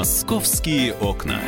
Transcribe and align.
Московские 0.00 0.94
окна. 0.94 1.38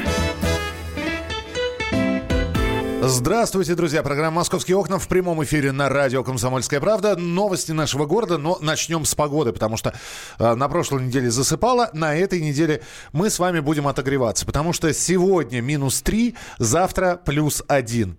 Здравствуйте, 3.01 3.75
друзья. 3.75 4.03
Программа 4.03 4.41
«Московские 4.41 4.77
окна» 4.77 4.99
в 4.99 5.09
прямом 5.09 5.43
эфире 5.43 5.73
на 5.73 5.89
радио 5.89 6.23
«Комсомольская 6.23 6.79
правда». 6.79 7.17
Новости 7.17 7.73
нашего 7.73 8.05
города, 8.05 8.37
но 8.37 8.59
начнем 8.61 9.07
с 9.07 9.15
погоды, 9.15 9.55
потому 9.55 9.79
что 9.79 9.95
э, 10.39 10.55
на 10.55 10.69
прошлой 10.69 11.05
неделе 11.05 11.31
засыпало, 11.31 11.89
на 11.95 12.15
этой 12.15 12.43
неделе 12.43 12.83
мы 13.15 13.31
с 13.31 13.39
вами 13.39 13.61
будем 13.61 13.89
отогреваться, 13.89 14.45
потому 14.45 14.75
что 14.75 14.93
сегодня 14.93 15.63
минус 15.63 16.03
3, 16.03 16.35
завтра 16.59 17.19
плюс 17.25 17.63
1. 17.69 18.19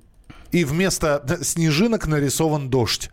И 0.51 0.65
вместо 0.65 1.23
снежинок 1.43 2.07
нарисован 2.07 2.71
дождь. 2.71 3.11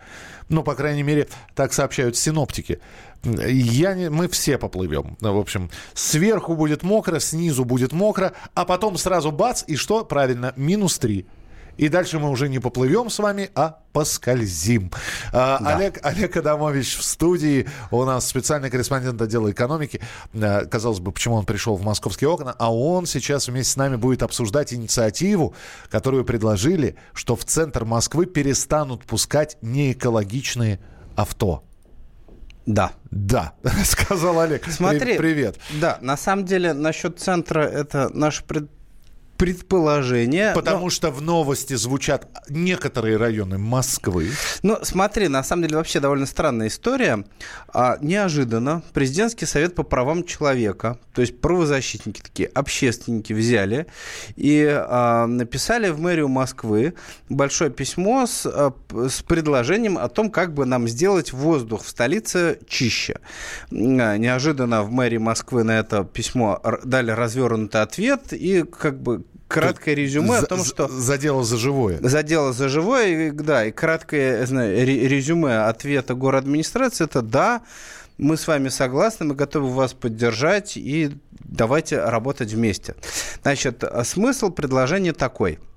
Ну, 0.50 0.64
по 0.64 0.74
крайней 0.74 1.04
мере, 1.04 1.28
так 1.54 1.72
сообщают 1.72 2.16
синоптики. 2.16 2.80
Я 3.22 3.94
не, 3.94 4.10
мы 4.10 4.28
все 4.28 4.58
поплывем. 4.58 5.16
В 5.20 5.38
общем, 5.38 5.70
сверху 5.94 6.56
будет 6.56 6.82
мокро, 6.82 7.20
снизу 7.20 7.64
будет 7.64 7.92
мокро, 7.92 8.32
а 8.54 8.64
потом 8.64 8.98
сразу 8.98 9.30
бац, 9.30 9.62
и 9.66 9.76
что? 9.76 10.04
Правильно, 10.04 10.52
минус 10.56 10.98
3. 10.98 11.24
И 11.76 11.88
дальше 11.88 12.18
мы 12.18 12.30
уже 12.30 12.48
не 12.48 12.58
поплывем 12.58 13.10
с 13.10 13.18
вами, 13.18 13.50
а 13.54 13.80
поскользим. 13.92 14.90
А, 15.32 15.58
да. 15.58 15.76
Олег, 15.76 15.98
Олег 16.02 16.36
Адамович 16.36 16.96
в 16.96 17.02
студии. 17.02 17.68
У 17.90 18.04
нас 18.04 18.26
специальный 18.26 18.70
корреспондент 18.70 19.20
отдела 19.20 19.50
экономики. 19.50 20.00
А, 20.34 20.64
казалось 20.66 21.00
бы, 21.00 21.12
почему 21.12 21.36
он 21.36 21.46
пришел 21.46 21.76
в 21.76 21.82
московские 21.82 22.30
окна. 22.30 22.54
А 22.58 22.74
он 22.74 23.06
сейчас 23.06 23.48
вместе 23.48 23.72
с 23.72 23.76
нами 23.76 23.96
будет 23.96 24.22
обсуждать 24.22 24.72
инициативу, 24.72 25.54
которую 25.90 26.24
предложили, 26.24 26.96
что 27.14 27.36
в 27.36 27.44
центр 27.44 27.84
Москвы 27.84 28.26
перестанут 28.26 29.04
пускать 29.04 29.56
неэкологичные 29.62 30.80
авто. 31.16 31.64
Да. 32.66 32.92
Да, 33.10 33.54
сказал 33.84 34.38
Олег. 34.40 34.64
Смотри, 34.70 35.16
привет. 35.16 35.58
Да, 35.80 35.98
на 36.00 36.16
самом 36.16 36.44
деле 36.44 36.72
насчет 36.72 37.18
центра 37.18 37.62
это 37.62 38.10
наш 38.14 38.44
пред 38.44 38.70
предположение. 39.40 40.52
Потому 40.54 40.84
но... 40.84 40.90
что 40.90 41.10
в 41.10 41.22
новости 41.22 41.72
звучат 41.72 42.28
некоторые 42.50 43.16
районы 43.16 43.56
Москвы. 43.56 44.28
Ну, 44.62 44.78
смотри, 44.82 45.28
на 45.28 45.42
самом 45.42 45.62
деле 45.62 45.76
вообще 45.76 45.98
довольно 45.98 46.26
странная 46.26 46.68
история. 46.68 47.24
А, 47.72 47.96
неожиданно 48.02 48.82
президентский 48.92 49.46
совет 49.46 49.74
по 49.74 49.82
правам 49.82 50.24
человека, 50.24 50.98
то 51.14 51.22
есть 51.22 51.40
правозащитники 51.40 52.20
такие, 52.20 52.48
общественники 52.48 53.32
взяли 53.32 53.86
и 54.36 54.62
а, 54.68 55.26
написали 55.26 55.88
в 55.88 55.98
мэрию 55.98 56.28
Москвы 56.28 56.92
большое 57.30 57.70
письмо 57.70 58.26
с, 58.26 58.44
а, 58.44 58.74
с 59.08 59.22
предложением 59.22 59.96
о 59.96 60.08
том, 60.08 60.30
как 60.30 60.52
бы 60.52 60.66
нам 60.66 60.86
сделать 60.86 61.32
воздух 61.32 61.84
в 61.84 61.88
столице 61.88 62.58
чище. 62.68 63.20
А, 63.70 64.18
неожиданно 64.18 64.82
в 64.82 64.90
мэрии 64.90 65.18
Москвы 65.18 65.64
на 65.64 65.78
это 65.78 66.04
письмо 66.04 66.60
дали 66.84 67.10
развернутый 67.10 67.80
ответ 67.80 68.34
и 68.34 68.64
как 68.64 69.00
бы 69.00 69.24
краткое 69.50 69.94
резюме 69.94 70.38
за, 70.38 70.44
о 70.44 70.46
том, 70.46 70.64
что... 70.64 70.88
За 70.88 71.18
дело 71.18 71.44
за 71.44 71.56
живое. 71.56 71.98
За 72.00 72.22
дело 72.22 72.52
за 72.52 72.68
живое, 72.68 73.32
да, 73.32 73.66
и 73.66 73.72
краткое 73.72 74.46
знаю, 74.46 74.86
резюме 74.86 75.66
ответа 75.66 76.14
город 76.14 76.44
администрации 76.44 77.04
это 77.04 77.20
да, 77.20 77.62
мы 78.16 78.36
с 78.36 78.46
вами 78.46 78.68
согласны, 78.68 79.26
мы 79.26 79.34
готовы 79.34 79.70
вас 79.70 79.92
поддержать 79.92 80.76
и 80.76 81.10
давайте 81.30 82.02
работать 82.02 82.52
вместе. 82.52 82.94
Значит, 83.42 83.82
смысл 84.04 84.50
предложения 84.50 85.12
такой– 85.12 85.58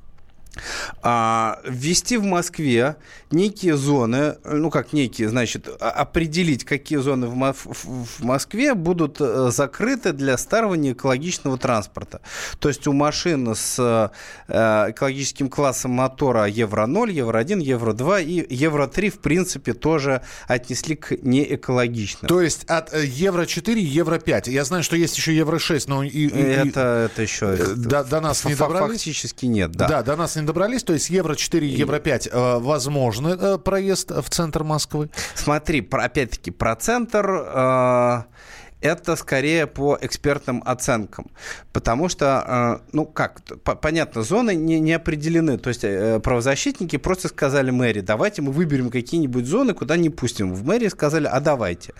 а, 1.02 1.59
ввести 1.66 2.18
в 2.18 2.23
Москве 2.23 2.98
некие 3.32 3.76
зоны, 3.76 4.38
ну 4.44 4.70
как 4.70 4.94
некие, 4.94 5.30
значит, 5.30 5.68
определить, 5.80 6.64
какие 6.64 7.00
зоны 7.00 7.28
в, 7.28 7.54
в 7.56 8.23
Москве 8.23 8.73
будут 8.73 9.18
э, 9.20 9.50
закрыты 9.52 10.14
для 10.14 10.38
старого 10.38 10.76
неэкологичного 10.76 11.58
транспорта. 11.58 12.22
То 12.60 12.70
есть 12.70 12.88
у 12.88 12.94
машин 12.94 13.56
с 13.56 14.12
э, 14.48 14.92
экологическим 14.92 15.50
классом 15.50 15.92
мотора 15.92 16.45
Евро-0, 16.45 17.11
Евро-1, 17.11 17.61
Евро-2 17.61 18.23
и 18.23 18.56
Евро-3, 18.56 19.10
в 19.10 19.20
принципе, 19.20 19.73
тоже 19.73 20.22
отнесли 20.48 20.95
к 20.95 21.11
неэкологичным. 21.23 22.27
То 22.30 22.42
есть 22.42 22.66
от 22.66 22.94
э, 22.94 23.06
Евро-4, 23.06 23.73
Евро-5. 23.80 24.50
Я 24.52 24.64
знаю, 24.64 24.83
что 24.83 24.95
есть 24.95 25.17
еще 25.17 25.36
Евро-6, 25.36 25.86
но... 25.88 26.04
И, 26.04 26.10
и, 26.10 26.30
это, 26.30 27.10
это 27.11 27.22
еще... 27.22 27.56
До, 27.76 28.04
до 28.04 28.22
нас 28.22 28.45
не 28.45 28.56
добрались? 28.56 29.00
Фактически 29.00 29.45
нет, 29.48 29.72
да. 29.72 29.88
Да, 29.88 30.04
до 30.04 30.16
нас 30.16 30.36
не 30.36 30.42
добрались, 30.45 30.83
то 30.83 30.93
есть 30.93 31.09
евро 31.09 31.36
4, 31.36 31.67
евро 31.67 31.99
5 31.99 32.27
э, 32.31 32.58
возможно 32.59 33.30
э, 33.30 33.58
проезд 33.58 34.11
в 34.11 34.30
центр 34.30 34.64
Москвы? 34.64 35.09
Смотри, 35.36 35.87
опять-таки, 35.92 36.52
про 36.52 36.76
центр... 36.76 37.30
Э, 37.30 38.23
это 38.83 39.16
скорее 39.16 39.66
по 39.66 39.98
экспертным 39.99 40.61
оценкам. 40.66 41.32
Потому 41.71 42.10
что, 42.10 42.82
э, 42.83 42.89
ну 42.92 43.05
как, 43.05 43.42
понятно, 43.82 44.23
зоны 44.23 44.55
не, 44.55 44.80
не 44.80 44.94
определены. 44.94 45.58
То 45.58 45.70
есть 45.70 45.83
э, 45.83 46.20
правозащитники 46.20 46.98
просто 46.98 47.30
сказали 47.30 47.71
мэрии, 47.71 48.02
давайте 48.02 48.42
мы 48.42 48.52
выберем 48.52 48.89
какие-нибудь 48.89 49.45
зоны, 49.45 49.73
куда 49.73 49.95
не 49.95 50.10
пустим. 50.10 50.54
В 50.54 50.66
мэрии 50.66 50.89
сказали, 50.89 51.27
а 51.27 51.39
давайте. 51.39 51.94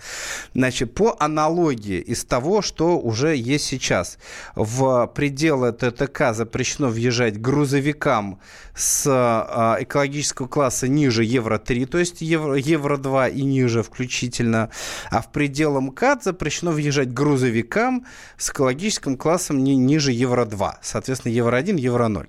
Значит, 0.54 0.94
по 0.94 1.16
аналогии 1.18 2.00
из 2.00 2.24
того, 2.24 2.60
что 2.60 2.98
уже 2.98 3.34
есть 3.34 3.64
сейчас. 3.64 4.18
В 4.54 5.10
пределы 5.14 5.72
ТТК 5.72 6.34
запрещено 6.34 6.88
въезжать 6.88 7.40
грузовикам 7.40 8.40
с 8.74 9.06
э, 9.06 9.82
экологического 9.82 10.48
класса 10.48 10.86
ниже 10.86 11.24
Евро-3, 11.24 11.86
то 11.86 11.98
есть 11.98 12.20
Евро, 12.20 12.56
Евро-2 12.56 13.32
и 13.32 13.42
ниже 13.42 13.82
включительно. 13.82 14.68
А 15.10 15.22
в 15.22 15.32
пределы 15.32 15.80
МКАД 15.80 16.24
запрещено 16.24 16.73
въезжать 16.74 17.12
грузовикам 17.12 18.06
с 18.36 18.50
экологическим 18.50 19.16
классом 19.16 19.62
не 19.62 19.76
ниже 19.76 20.12
Евро-2, 20.12 20.74
соответственно, 20.82 21.32
Евро-1, 21.32 21.78
Евро-0. 21.78 22.26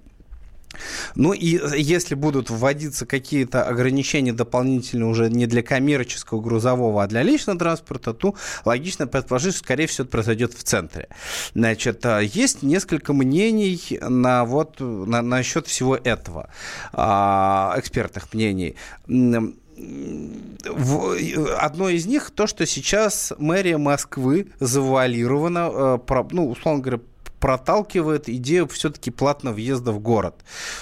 Ну 1.15 1.33
и 1.33 1.59
если 1.77 2.15
будут 2.15 2.49
вводиться 2.49 3.05
какие-то 3.05 3.63
ограничения 3.63 4.33
дополнительные 4.33 5.09
уже 5.09 5.29
не 5.29 5.45
для 5.47 5.63
коммерческого 5.63 6.41
грузового, 6.41 7.03
а 7.03 7.07
для 7.07 7.23
личного 7.23 7.59
транспорта, 7.59 8.13
то 8.13 8.35
логично 8.65 9.07
предположить, 9.07 9.55
что, 9.55 9.63
скорее 9.63 9.87
всего, 9.87 10.03
это 10.03 10.11
произойдет 10.11 10.53
в 10.53 10.63
центре. 10.63 11.09
Значит, 11.53 12.05
а, 12.05 12.19
есть 12.19 12.63
несколько 12.63 13.13
мнений 13.13 13.99
на 14.01 14.45
вот, 14.45 14.79
на, 14.79 15.21
насчет 15.21 15.67
всего 15.67 15.95
этого, 15.95 16.49
а, 16.93 17.73
экспертных 17.77 18.33
мнений 18.33 18.75
одно 21.59 21.89
из 21.89 22.05
них 22.05 22.31
то, 22.31 22.47
что 22.47 22.65
сейчас 22.65 23.33
мэрия 23.37 23.77
Москвы 23.77 24.47
завуалирована, 24.59 25.99
э, 26.09 26.23
ну, 26.31 26.49
условно 26.49 26.81
говоря, 26.81 27.01
проталкивает 27.45 28.27
идею 28.27 28.67
все-таки 28.67 29.11
платного 29.11 29.53
въезда 29.53 29.91
в 29.91 29.99
город. 29.99 30.33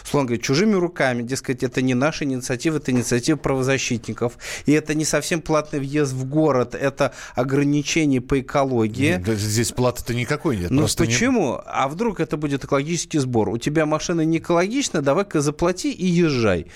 Словно 0.05 0.27
говоря, 0.27 0.41
чужими 0.41 0.75
руками, 0.75 1.21
дескать, 1.21 1.61
это 1.61 1.81
не 1.81 1.93
наша 1.93 2.23
инициатива, 2.23 2.77
это 2.77 2.91
инициатива 2.91 3.35
правозащитников. 3.35 4.37
И 4.65 4.71
это 4.71 4.93
не 4.93 5.03
совсем 5.03 5.41
платный 5.41 5.79
въезд 5.79 6.13
в 6.13 6.23
город, 6.23 6.73
это 6.73 7.11
ограничение 7.35 8.21
по 8.21 8.39
экологии. 8.39 9.17
Да, 9.17 9.35
здесь 9.35 9.73
платы-то 9.73 10.13
никакой 10.13 10.55
нет. 10.55 10.71
Ну 10.71 10.87
почему? 10.97 11.55
Не... 11.55 11.61
А 11.65 11.89
вдруг 11.89 12.21
это 12.21 12.37
будет 12.37 12.63
экологический 12.63 13.19
сбор? 13.19 13.49
У 13.49 13.57
тебя 13.57 13.85
машина 13.85 14.21
не 14.21 14.37
экологична, 14.37 15.01
давай-ка 15.01 15.41
заплати 15.41 15.91
и 15.91 16.05
езжай. 16.05 16.67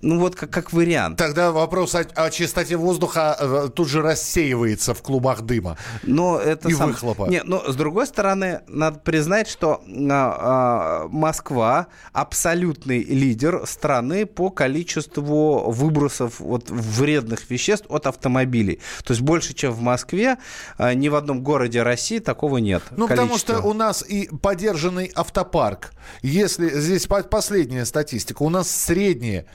Ну 0.00 0.20
вот 0.20 0.36
как, 0.36 0.48
как 0.48 0.72
вариант. 0.72 1.18
Тогда 1.18 1.52
вопрос 1.52 1.94
о, 1.94 2.06
о 2.14 2.30
чистоте 2.30 2.76
воздуха 2.76 3.36
э, 3.38 3.68
тут 3.74 3.88
же 3.88 4.00
рассеивается 4.00 4.94
в 4.94 5.02
клубах 5.02 5.42
дыма. 5.42 5.76
Но 6.02 6.38
это 6.38 6.70
и 6.70 6.72
сам... 6.72 6.88
выхлопа. 6.88 7.26
Нет, 7.28 7.44
но 7.44 7.70
с 7.70 7.76
другой 7.76 8.06
стороны, 8.06 8.62
надо 8.68 8.98
признать, 9.00 9.17
что 9.48 9.82
а, 9.86 11.02
а, 11.02 11.08
Москва 11.08 11.88
абсолютный 12.12 13.02
лидер 13.02 13.62
страны 13.66 14.26
по 14.26 14.50
количеству 14.50 15.70
выбросов 15.70 16.40
вот, 16.40 16.70
вредных 16.70 17.50
веществ 17.50 17.86
от 17.88 18.06
автомобилей. 18.06 18.80
То 19.04 19.12
есть 19.12 19.22
больше, 19.22 19.54
чем 19.54 19.72
в 19.72 19.80
Москве, 19.80 20.38
а, 20.76 20.94
ни 20.94 21.08
в 21.08 21.14
одном 21.14 21.42
городе 21.42 21.82
России 21.82 22.18
такого 22.18 22.58
нет. 22.58 22.82
Ну, 22.90 23.08
потому 23.08 23.38
что 23.38 23.60
у 23.60 23.72
нас 23.72 24.04
и 24.06 24.28
поддержанный 24.28 25.10
автопарк. 25.14 25.92
Если 26.22 26.68
здесь 26.80 27.06
последняя 27.06 27.84
статистика, 27.84 28.42
у 28.42 28.50
нас 28.50 28.70
средние 28.70 29.38
Э, 29.38 29.46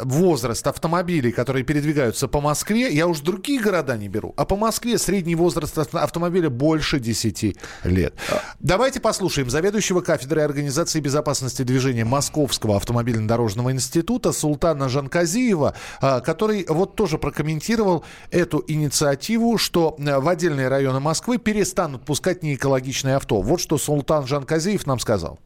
возраст 0.00 0.66
автомобилей, 0.66 1.32
которые 1.32 1.64
передвигаются 1.64 2.28
по 2.28 2.40
Москве, 2.40 2.92
я 2.92 3.06
уж 3.06 3.20
другие 3.20 3.60
города 3.60 3.96
не 3.96 4.08
беру, 4.08 4.34
а 4.36 4.44
по 4.44 4.56
Москве 4.56 4.98
средний 4.98 5.34
возраст 5.34 5.76
автомобиля 5.78 6.50
больше 6.50 7.00
10 7.00 7.56
лет. 7.84 8.14
Давайте 8.60 9.00
послушаем 9.00 9.50
заведующего 9.50 10.00
кафедрой 10.00 10.44
организации 10.44 11.00
безопасности 11.00 11.62
движения 11.62 12.04
Московского 12.04 12.76
автомобильно-дорожного 12.76 13.72
института 13.72 14.32
Султана 14.32 14.88
Жанказиева, 14.88 15.74
э, 16.00 16.20
который 16.20 16.66
вот 16.68 16.96
тоже 16.96 17.18
прокомментировал 17.18 18.04
эту 18.30 18.64
инициативу, 18.66 19.58
что 19.58 19.96
э, 19.98 20.18
в 20.18 20.28
отдельные 20.28 20.68
районы 20.68 21.00
Москвы 21.00 21.38
перестанут 21.38 22.04
пускать 22.04 22.42
неэкологичные 22.42 23.16
авто. 23.16 23.40
Вот 23.40 23.60
что 23.60 23.78
Султан 23.78 24.26
Жанказиев 24.26 24.86
нам 24.86 24.98
сказал 24.98 25.38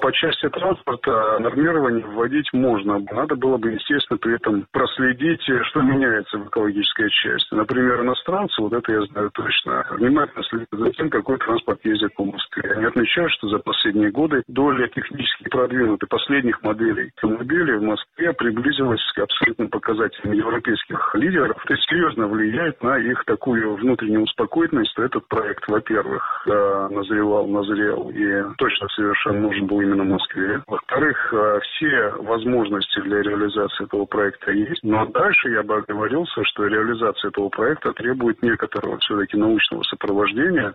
по 0.00 0.12
части 0.12 0.48
транспорта 0.48 1.38
нормирование 1.40 2.04
вводить 2.04 2.48
можно. 2.52 2.98
Надо 3.10 3.36
было 3.36 3.56
бы, 3.56 3.72
естественно, 3.72 4.18
при 4.18 4.34
этом 4.36 4.66
проследить, 4.72 5.42
что 5.42 5.82
меняется 5.82 6.38
в 6.38 6.48
экологической 6.48 7.10
части. 7.10 7.54
Например, 7.54 8.02
иностранцы, 8.02 8.60
вот 8.62 8.72
это 8.72 8.92
я 8.92 9.02
знаю 9.06 9.30
точно, 9.32 9.86
внимательно 9.90 10.44
следят 10.44 10.68
за 10.72 10.90
тем, 10.92 11.10
какой 11.10 11.38
транспорт 11.38 11.80
ездит 11.84 12.14
по 12.14 12.24
Москве. 12.24 12.72
Они 12.76 12.84
отмечают, 12.84 13.32
что 13.32 13.48
за 13.48 13.58
последние 13.58 14.10
годы 14.10 14.42
доля 14.48 14.88
технически 14.88 15.48
продвинутых 15.48 16.08
последних 16.08 16.62
моделей 16.62 17.10
автомобилей 17.16 17.76
в 17.78 17.82
Москве 17.82 18.32
приблизилась 18.32 19.02
к 19.14 19.18
абсолютным 19.18 19.68
показателям 19.68 20.32
европейских 20.32 21.14
лидеров. 21.14 21.56
Это 21.64 21.76
серьезно 21.82 22.26
влияет 22.28 22.82
на 22.82 22.98
их 22.98 23.24
такую 23.24 23.74
внутреннюю 23.76 24.22
успокоительность, 24.22 24.92
что 24.92 25.04
этот 25.04 25.26
проект, 25.28 25.66
во-первых, 25.68 26.46
назревал, 26.46 27.46
назрел 27.46 28.10
и 28.10 28.54
точно 28.56 28.88
совершенно 28.88 29.40
нужен 29.40 29.66
был 29.66 29.80
именно 29.88 30.04
Москве. 30.04 30.62
Во-вторых, 30.66 31.16
э, 31.32 31.60
все 31.62 32.10
возможности 32.22 33.00
для 33.00 33.22
реализации 33.22 33.84
этого 33.84 34.04
проекта 34.04 34.52
есть. 34.52 34.82
Но 34.82 35.06
дальше 35.06 35.48
я 35.50 35.62
бы 35.62 35.76
оговорился, 35.76 36.44
что 36.44 36.66
реализация 36.66 37.28
этого 37.30 37.48
проекта 37.48 37.92
требует 37.92 38.42
некоторого 38.42 38.98
все-таки 38.98 39.36
научного 39.36 39.82
сопровождения. 39.84 40.74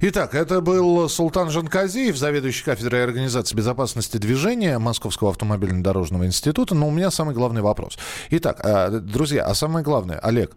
Итак, 0.00 0.34
это 0.34 0.60
был 0.60 1.08
Султан 1.08 1.50
Жанказиев, 1.50 2.16
заведующий 2.16 2.64
кафедрой 2.64 3.04
организации 3.04 3.56
безопасности 3.56 4.16
движения 4.16 4.78
Московского 4.78 5.30
автомобильно-дорожного 5.30 6.26
института. 6.26 6.74
Но 6.74 6.88
у 6.88 6.90
меня 6.90 7.10
самый 7.10 7.34
главный 7.34 7.62
вопрос. 7.62 7.98
Итак, 8.30 8.60
э, 8.64 9.00
друзья, 9.00 9.44
а 9.44 9.54
самое 9.54 9.84
главное, 9.84 10.18
Олег, 10.18 10.52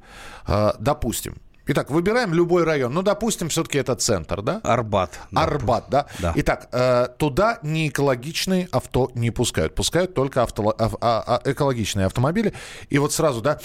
э, 0.48 0.72
допустим, 0.80 1.36
Итак, 1.70 1.92
выбираем 1.92 2.34
любой 2.34 2.64
район. 2.64 2.94
Ну, 2.94 3.02
допустим, 3.02 3.50
все-таки 3.50 3.78
это 3.78 3.96
центр, 3.96 4.42
да? 4.42 4.62
Арбат. 4.64 5.20
Арбат, 5.36 5.86
да? 5.90 6.06
Да. 6.20 6.32
Итак, 6.36 6.70
э, 6.72 7.08
туда 7.18 7.60
неэкологичные 7.62 8.70
авто 8.72 9.12
не 9.16 9.32
пускают. 9.32 9.76
Пускают 9.76 10.14
только 10.14 10.44
авто, 10.44 10.74
ав, 10.78 10.96
а, 11.02 11.24
а, 11.28 11.42
экологичные 11.52 12.06
автомобили. 12.06 12.54
И 12.90 12.98
вот 12.98 13.12
сразу, 13.12 13.42
да... 13.42 13.60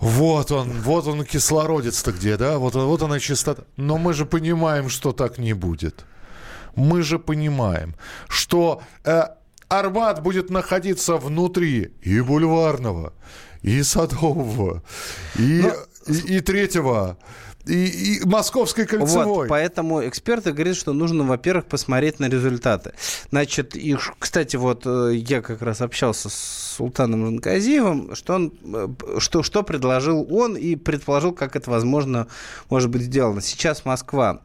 Вот 0.00 0.50
он, 0.52 0.70
вот 0.80 1.06
он 1.06 1.24
кислородец-то 1.24 2.12
где, 2.12 2.36
да? 2.36 2.58
Вот, 2.58 2.74
вот 2.74 3.02
она 3.02 3.18
чистота. 3.18 3.64
Но 3.76 3.98
мы 3.98 4.14
же 4.14 4.24
понимаем, 4.24 4.88
что 4.88 5.12
так 5.12 5.36
не 5.38 5.52
будет. 5.52 6.04
Мы 6.76 7.02
же 7.02 7.18
понимаем, 7.18 7.94
что 8.28 8.80
э, 9.04 9.24
Арбат 9.68 10.22
будет 10.22 10.48
находиться 10.50 11.16
внутри 11.16 11.92
и 12.02 12.20
бульварного, 12.20 13.12
и 13.62 13.82
Садового, 13.82 14.82
и, 15.38 15.62
Но... 15.62 15.72
и, 16.14 16.36
и 16.36 16.40
Третьего, 16.40 17.16
и, 17.66 18.18
и 18.18 18.26
Московской 18.26 18.86
кольцевой. 18.86 19.24
Вот, 19.24 19.48
поэтому 19.48 20.06
эксперты 20.06 20.52
говорят, 20.52 20.76
что 20.76 20.92
нужно, 20.92 21.24
во-первых, 21.24 21.66
посмотреть 21.66 22.18
на 22.18 22.28
результаты. 22.28 22.92
Значит, 23.30 23.76
и, 23.76 23.96
кстати, 24.18 24.56
вот 24.56 24.82
э, 24.84 25.12
я 25.14 25.42
как 25.42 25.62
раз 25.62 25.80
общался 25.80 26.28
с 26.28 26.74
Султаном 26.76 27.24
Жанказиевым, 27.26 28.14
что, 28.14 28.34
он, 28.34 28.52
э, 28.64 28.88
что, 29.18 29.42
что 29.42 29.62
предложил 29.62 30.26
он 30.30 30.56
и 30.56 30.74
предположил, 30.74 31.32
как 31.32 31.54
это 31.54 31.70
возможно 31.70 32.26
может 32.68 32.90
быть 32.90 33.02
сделано. 33.02 33.40
Сейчас 33.40 33.84
Москва 33.84 34.42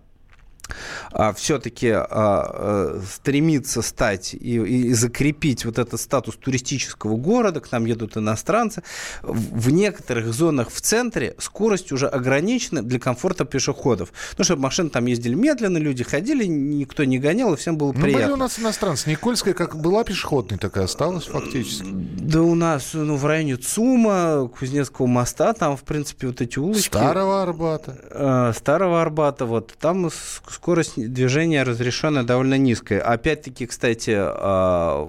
все-таки 1.36 1.90
а, 1.90 2.06
а, 2.10 3.02
стремится 3.10 3.82
стать 3.82 4.34
и, 4.34 4.56
и 4.58 4.94
закрепить 4.94 5.66
вот 5.66 5.80
этот 5.80 6.00
статус 6.00 6.36
туристического 6.36 7.16
города, 7.18 7.60
к 7.60 7.72
нам 7.72 7.86
едут 7.86 8.18
иностранцы, 8.18 8.84
в, 9.22 9.70
некоторых 9.72 10.34
зонах 10.34 10.70
в 10.72 10.82
центре 10.82 11.36
скорость 11.40 11.92
уже 11.92 12.08
ограничена 12.08 12.82
для 12.82 13.00
комфорта 13.00 13.46
пешеходов. 13.46 14.12
Ну, 14.38 14.44
чтобы 14.44 14.62
машины 14.62 14.90
там 14.90 15.06
ездили 15.06 15.36
медленно, 15.36 15.78
люди 15.78 16.04
ходили, 16.04 16.46
никто 16.46 17.04
не 17.04 17.20
гонял, 17.20 17.54
и 17.54 17.58
всем 17.58 17.78
было 17.78 17.94
ну, 17.94 18.02
приятно. 18.02 18.26
были 18.26 18.34
у 18.34 18.38
нас 18.38 18.60
иностранцы. 18.60 19.10
Никольская 19.10 19.54
как 19.54 19.78
была 19.78 20.04
пешеходной, 20.04 20.58
такая 20.58 20.86
осталась 20.86 21.26
фактически. 21.26 21.86
Да 21.88 22.42
у 22.42 22.56
нас 22.56 22.92
ну, 22.94 23.16
в 23.16 23.26
районе 23.26 23.58
ЦУМа, 23.58 24.50
Кузнецкого 24.58 25.08
моста, 25.08 25.54
там, 25.54 25.78
в 25.78 25.84
принципе, 25.84 26.28
вот 26.28 26.42
эти 26.42 26.60
улочки. 26.60 26.88
Старого 26.88 27.44
Арбата. 27.44 27.98
Э, 28.10 28.54
Старого 28.56 29.02
Арбата, 29.02 29.46
вот. 29.46 29.74
Там 29.80 30.10
скорость 30.58 30.96
движения 30.96 31.62
разрешенная 31.62 32.24
довольно 32.24 32.58
низкая. 32.58 33.00
Опять-таки, 33.00 33.68
кстати, 33.68 34.16
а, 34.18 35.08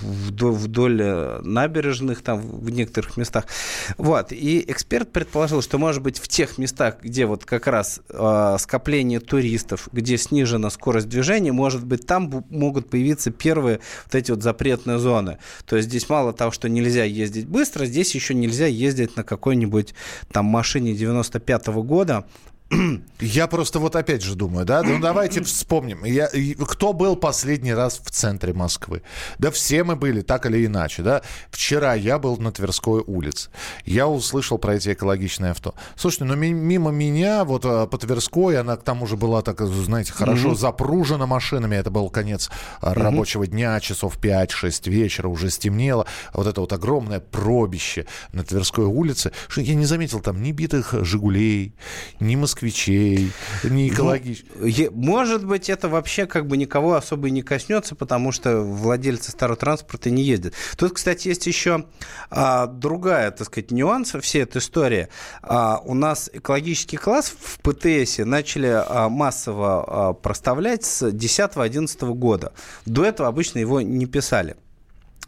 вдоль 0.00 1.02
набережных, 1.42 2.22
там 2.22 2.40
в 2.40 2.70
некоторых 2.70 3.18
местах. 3.18 3.44
Вот. 3.98 4.32
И 4.32 4.64
эксперт 4.66 5.12
предположил, 5.12 5.60
что, 5.60 5.76
может 5.76 6.02
быть, 6.02 6.18
в 6.18 6.28
тех 6.28 6.56
местах, 6.56 6.96
где 7.02 7.26
вот 7.26 7.44
как 7.44 7.66
раз 7.66 8.00
а, 8.08 8.56
скопление 8.56 9.20
туристов, 9.20 9.90
где 9.92 10.16
снижена 10.16 10.70
скорость 10.70 11.10
движения, 11.10 11.52
может 11.52 11.84
быть, 11.84 12.06
там 12.06 12.46
могут 12.48 12.88
появиться 12.88 13.30
первые 13.30 13.80
вот 14.06 14.14
эти 14.14 14.30
вот 14.30 14.42
запретные 14.42 14.98
зоны. 14.98 15.36
То 15.66 15.76
есть 15.76 15.90
здесь 15.90 16.08
мало 16.08 16.32
того, 16.32 16.52
что 16.52 16.70
нельзя 16.70 17.04
ездить 17.04 17.46
быстро, 17.46 17.84
здесь 17.84 18.14
еще 18.14 18.32
нельзя 18.32 18.66
ездить 18.66 19.14
на 19.14 19.24
какой-нибудь 19.24 19.94
там 20.32 20.46
машине 20.46 20.94
95 20.94 21.68
-го 21.68 21.82
года, 21.82 22.24
я 23.20 23.46
просто 23.46 23.78
вот 23.78 23.94
опять 23.94 24.22
же 24.22 24.34
думаю, 24.34 24.66
да, 24.66 24.82
ну 24.82 24.98
давайте 25.00 25.42
вспомним. 25.44 26.04
Я, 26.04 26.28
кто 26.66 26.92
был 26.92 27.16
последний 27.16 27.72
раз 27.72 28.00
в 28.04 28.10
центре 28.10 28.52
Москвы? 28.52 29.02
Да 29.38 29.50
все 29.50 29.84
мы 29.84 29.94
были, 29.94 30.22
так 30.22 30.46
или 30.46 30.66
иначе, 30.66 31.02
да. 31.02 31.22
Вчера 31.50 31.94
я 31.94 32.18
был 32.18 32.36
на 32.38 32.50
Тверской 32.50 33.02
улице. 33.06 33.50
Я 33.84 34.08
услышал 34.08 34.58
про 34.58 34.74
эти 34.74 34.92
экологичные 34.92 35.52
авто. 35.52 35.74
Слушайте, 35.94 36.24
ну 36.24 36.34
мимо 36.34 36.90
меня, 36.90 37.44
вот 37.44 37.64
а, 37.64 37.86
по 37.86 37.98
Тверской, 37.98 38.58
она 38.58 38.76
к 38.76 38.82
тому 38.82 39.06
же 39.06 39.16
была 39.16 39.42
так, 39.42 39.60
знаете, 39.60 40.12
хорошо 40.12 40.50
mm 40.50 40.56
запружена 40.56 41.26
машинами. 41.26 41.76
Это 41.76 41.90
был 41.90 42.08
конец 42.08 42.50
mm 42.80 42.94
рабочего 42.94 43.46
дня, 43.46 43.78
часов 43.78 44.18
5-6 44.20 44.90
вечера, 44.90 45.28
уже 45.28 45.50
стемнело. 45.50 46.06
Вот 46.32 46.46
это 46.46 46.60
вот 46.60 46.72
огромное 46.72 47.20
пробище 47.20 48.06
на 48.32 48.42
Тверской 48.42 48.86
улице. 48.86 49.32
Что 49.48 49.60
я 49.60 49.74
не 49.74 49.84
заметил 49.84 50.20
там 50.20 50.42
ни 50.42 50.50
битых 50.50 50.94
«Жигулей», 51.04 51.74
ни 52.20 52.34
москвичей 52.34 52.55
москвичей, 52.56 53.32
не 53.64 53.88
экологично. 53.88 54.48
Ну, 54.56 54.90
может 54.92 55.44
быть, 55.44 55.68
это 55.68 55.88
вообще 55.88 56.26
как 56.26 56.46
бы 56.46 56.56
никого 56.56 56.94
особо 56.94 57.28
и 57.28 57.30
не 57.30 57.42
коснется, 57.42 57.94
потому 57.94 58.32
что 58.32 58.60
владельцы 58.60 59.30
старого 59.30 59.56
транспорта 59.56 60.10
не 60.10 60.22
ездят. 60.22 60.54
Тут, 60.76 60.94
кстати, 60.94 61.28
есть 61.28 61.46
еще 61.46 61.84
а, 62.30 62.66
другая, 62.66 63.30
так 63.30 63.46
сказать, 63.46 63.70
нюанс 63.70 64.14
всей 64.20 64.42
этой 64.42 64.58
истории. 64.58 65.08
А, 65.42 65.80
у 65.84 65.94
нас 65.94 66.30
экологический 66.32 66.96
класс 66.96 67.32
в 67.38 67.58
ПТС 67.60 68.18
начали 68.18 68.68
а, 68.68 69.08
массово 69.08 69.84
а, 69.86 70.12
проставлять 70.14 70.84
с 70.84 71.08
10-11 71.08 72.14
года. 72.14 72.52
До 72.86 73.04
этого 73.04 73.28
обычно 73.28 73.58
его 73.58 73.80
не 73.80 74.06
писали. 74.06 74.56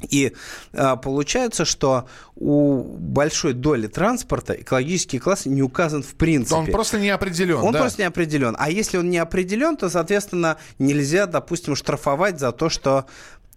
И 0.09 0.33
а, 0.73 0.97
получается, 0.97 1.65
что 1.65 2.09
у 2.37 2.83
большой 2.83 3.53
доли 3.53 3.89
транспорта 3.89 4.53
экологический 4.55 5.19
класс 5.19 5.47
не 5.47 5.63
указан 5.63 6.03
в 6.03 6.15
принципе. 6.15 6.55
Он 6.55 6.67
просто 6.67 6.99
не 6.99 7.11
определен. 7.11 7.59
Он 7.59 7.73
да? 7.73 7.81
просто 7.81 8.03
не 8.03 8.07
определен. 8.07 8.55
А 8.59 8.71
если 8.71 8.97
он 8.97 9.11
не 9.11 9.19
определен, 9.19 9.77
то, 9.77 9.89
соответственно, 9.89 10.57
нельзя, 10.79 11.27
допустим, 11.27 11.75
штрафовать 11.75 12.39
за 12.39 12.53
то, 12.53 12.69
что 12.69 13.07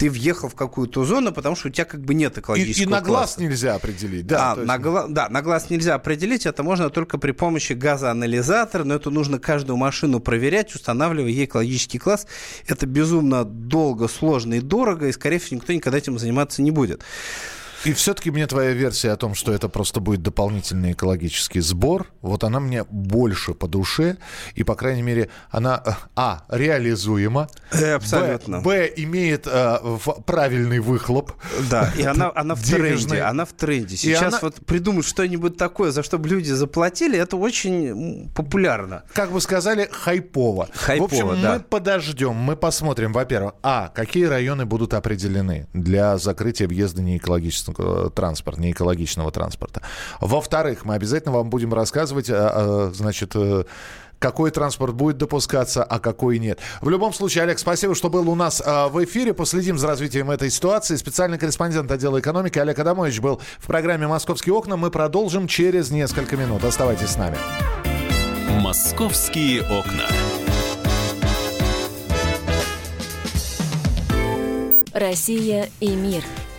ты 0.02 0.10
въехал 0.10 0.50
в 0.50 0.56
какую-то 0.56 1.06
зону, 1.06 1.32
потому 1.32 1.56
что 1.56 1.68
у 1.68 1.72
тебя 1.72 1.86
как 1.86 2.04
бы 2.04 2.16
нет 2.16 2.36
экологического 2.36 2.84
И, 2.84 2.88
и 2.88 2.92
на 2.92 3.02
глаз 3.02 3.36
класса. 3.36 3.44
нельзя 3.44 3.76
определить, 3.76 4.26
да? 4.26 4.54
А, 4.54 4.56
есть... 4.56 4.68
на 4.68 4.80
гла... 4.80 5.06
Да, 5.08 5.30
на 5.30 5.44
глаз 5.44 5.70
нельзя 5.70 5.94
определить, 5.94 6.48
это 6.48 6.64
можно 6.64 6.90
только 6.90 7.20
при 7.20 7.34
помощи 7.34 7.74
газоанализатора, 7.74 8.84
но 8.84 8.96
это 8.96 9.12
нужно 9.12 9.38
каждую 9.38 9.78
машину 9.78 10.20
проверять, 10.20 10.74
устанавливая 10.74 11.30
ей 11.30 11.46
экологический 11.46 12.00
класс. 12.00 12.26
Это 12.66 12.88
безумно 12.88 13.46
долго, 13.46 14.08
сложно 14.08 14.56
и 14.56 14.60
дорого, 14.60 15.08
и, 15.08 15.12
скорее 15.12 15.38
всего, 15.38 15.58
никто 15.58 15.72
никогда 15.72 16.00
этим 16.00 16.18
заниматься 16.18 16.64
не 16.64 16.72
будет. 16.72 17.04
И 17.86 17.94
все-таки 17.94 18.32
мне 18.32 18.46
твоя 18.48 18.72
версия 18.74 19.12
о 19.12 19.18
том, 19.18 19.34
что 19.34 19.52
это 19.54 19.70
просто 19.70 20.00
будет 20.00 20.22
дополнительный 20.22 20.92
экологический 20.92 21.62
сбор, 21.62 22.08
вот 22.22 22.44
она 22.44 22.60
мне 22.60 22.84
больше 22.84 23.54
по 23.54 23.68
душе, 23.68 24.18
и, 24.56 24.64
по 24.64 24.76
крайней 24.76 25.02
мере, 25.02 25.30
она, 25.50 25.84
а, 26.16 26.44
реализуема, 26.50 27.50
э, 27.72 27.94
Абсолютно. 27.94 28.62
Б, 28.62 28.88
б 28.88 28.94
имеет 28.98 29.48
э, 29.48 29.78
правильный 30.26 30.80
выхлоп. 30.80 31.34
Да, 31.70 31.92
и 31.98 32.04
она, 32.04 32.32
она 32.36 32.56
в 32.56 32.62
тренде, 32.64 33.22
она 33.22 33.46
в 33.46 33.54
тренде. 33.54 33.98
Сейчас 33.98 34.34
она... 34.34 34.40
вот 34.42 34.66
придумать 34.66 35.06
что-нибудь 35.06 35.58
такое, 35.58 35.92
за 35.92 36.04
что 36.04 36.20
бы 36.20 36.30
люди 36.30 36.52
заплатили, 36.52 37.18
это 37.18 37.38
очень 37.38 38.30
популярно. 38.36 39.04
Как 39.14 39.32
бы 39.32 39.42
сказали, 39.42 39.90
хайпово. 39.92 40.70
хайпово 40.74 41.08
в 41.08 41.14
общем, 41.14 41.42
да. 41.42 41.54
мы 41.54 41.60
подождем, 41.62 42.36
мы 42.36 42.56
посмотрим, 42.56 43.12
во-первых, 43.14 43.54
а, 43.64 43.90
какие 43.90 44.26
районы 44.26 44.66
будут 44.66 44.94
определены 44.94 45.68
для 45.74 46.18
закрытия 46.18 46.68
въезда 46.68 47.02
неэкологического 47.02 47.71
Э, 47.78 48.10
транспорта, 48.14 48.62
не 48.62 48.72
экологичного 48.72 49.32
транспорта. 49.32 49.82
Во-вторых, 50.20 50.86
мы 50.86 50.96
обязательно 50.96 51.34
вам 51.34 51.50
будем 51.50 51.74
рассказывать, 51.74 52.30
э, 52.30 52.34
э, 52.36 52.92
значит, 52.94 53.36
какой 54.22 54.52
транспорт 54.52 54.94
будет 54.94 55.18
допускаться, 55.18 55.84
а 55.84 56.00
какой 56.00 56.38
нет. 56.38 56.60
В 56.82 56.90
любом 56.90 57.12
случае, 57.12 57.44
Олег, 57.44 57.58
спасибо, 57.58 57.96
что 57.96 58.10
был 58.10 58.30
у 58.30 58.36
нас 58.36 58.62
э, 58.64 58.88
в 58.88 59.04
эфире. 59.04 59.34
Последим 59.34 59.80
за 59.80 59.88
развитием 59.88 60.30
этой 60.30 60.52
ситуации. 60.52 60.96
Специальный 60.96 61.40
корреспондент 61.40 61.92
отдела 61.92 62.20
экономики 62.20 62.60
Олег 62.60 62.78
Адамович 62.78 63.20
был 63.20 63.42
в 63.58 63.66
программе 63.66 64.08
«Московские 64.08 64.54
окна». 64.54 64.78
Мы 64.78 64.92
продолжим 64.92 65.48
через 65.48 65.90
несколько 65.90 66.38
минут. 66.38 66.64
Оставайтесь 66.64 67.10
с 67.10 67.18
нами. 67.18 67.38
«Московские 68.62 69.64
окна». 69.64 70.06
Россия 74.94 75.70
и 75.80 75.90
мир. 75.90 76.24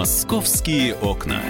«Московские 0.00 0.94
окна». 0.94 1.42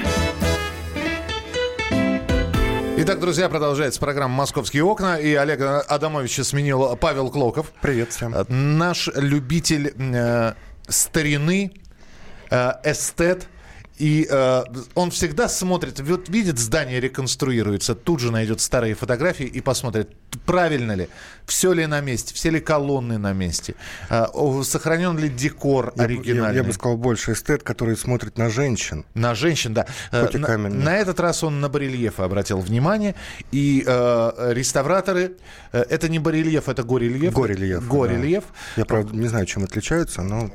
Итак, 2.96 3.20
друзья, 3.20 3.48
продолжается 3.48 4.00
программа 4.00 4.34
«Московские 4.34 4.82
окна». 4.82 5.20
И 5.20 5.32
Олег 5.34 5.60
Адамовича 5.60 6.42
сменил 6.42 6.96
Павел 6.96 7.30
Клоков. 7.30 7.70
Привет 7.80 8.10
всем. 8.10 8.34
Наш 8.48 9.08
любитель 9.14 9.94
э, 9.96 10.54
старины, 10.88 11.74
э, 12.50 12.72
эстет. 12.82 13.46
И 14.00 14.26
э, 14.30 14.64
он 14.94 15.10
всегда 15.10 15.46
смотрит, 15.48 16.00
вот 16.00 16.30
видит, 16.30 16.58
здание 16.58 17.00
реконструируется, 17.00 17.94
тут 17.94 18.20
же 18.20 18.32
найдет 18.32 18.60
старые 18.62 18.94
фотографии 18.94 19.44
и 19.44 19.60
посмотрит, 19.60 20.08
правильно 20.46 20.92
ли, 20.92 21.08
все 21.44 21.74
ли 21.74 21.86
на 21.86 22.00
месте, 22.00 22.32
все 22.34 22.48
ли 22.50 22.60
колонны 22.60 23.18
на 23.18 23.34
месте, 23.34 23.74
э, 24.08 24.24
сохранен 24.64 25.18
ли 25.18 25.28
декор 25.28 25.92
Я, 25.96 26.04
оригинальный. 26.04 26.56
я, 26.56 26.62
я 26.62 26.64
бы 26.64 26.72
сказал, 26.72 26.96
больше 26.96 27.32
эстет, 27.32 27.62
который 27.62 27.94
смотрит 27.94 28.38
на 28.38 28.48
женщин. 28.48 29.04
На 29.12 29.34
женщин, 29.34 29.74
да. 29.74 29.84
Э, 30.12 30.22
Хоть 30.26 30.34
на, 30.40 30.56
на 30.56 30.96
этот 30.96 31.20
раз 31.20 31.44
он 31.44 31.60
на 31.60 31.68
барельефы 31.68 32.22
обратил 32.22 32.58
внимание. 32.60 33.14
И 33.52 33.84
э, 33.86 34.52
реставраторы... 34.54 35.32
э, 35.72 35.84
это 35.90 36.08
не 36.08 36.18
барельеф, 36.18 36.70
это 36.70 36.84
горельеф. 36.84 37.34
Горельеф, 37.34 37.86
Горельеф. 37.86 38.44
Я, 38.76 38.86
правда, 38.86 39.14
не 39.14 39.28
знаю, 39.28 39.44
чем 39.44 39.64
отличаются, 39.64 40.22
но 40.22 40.50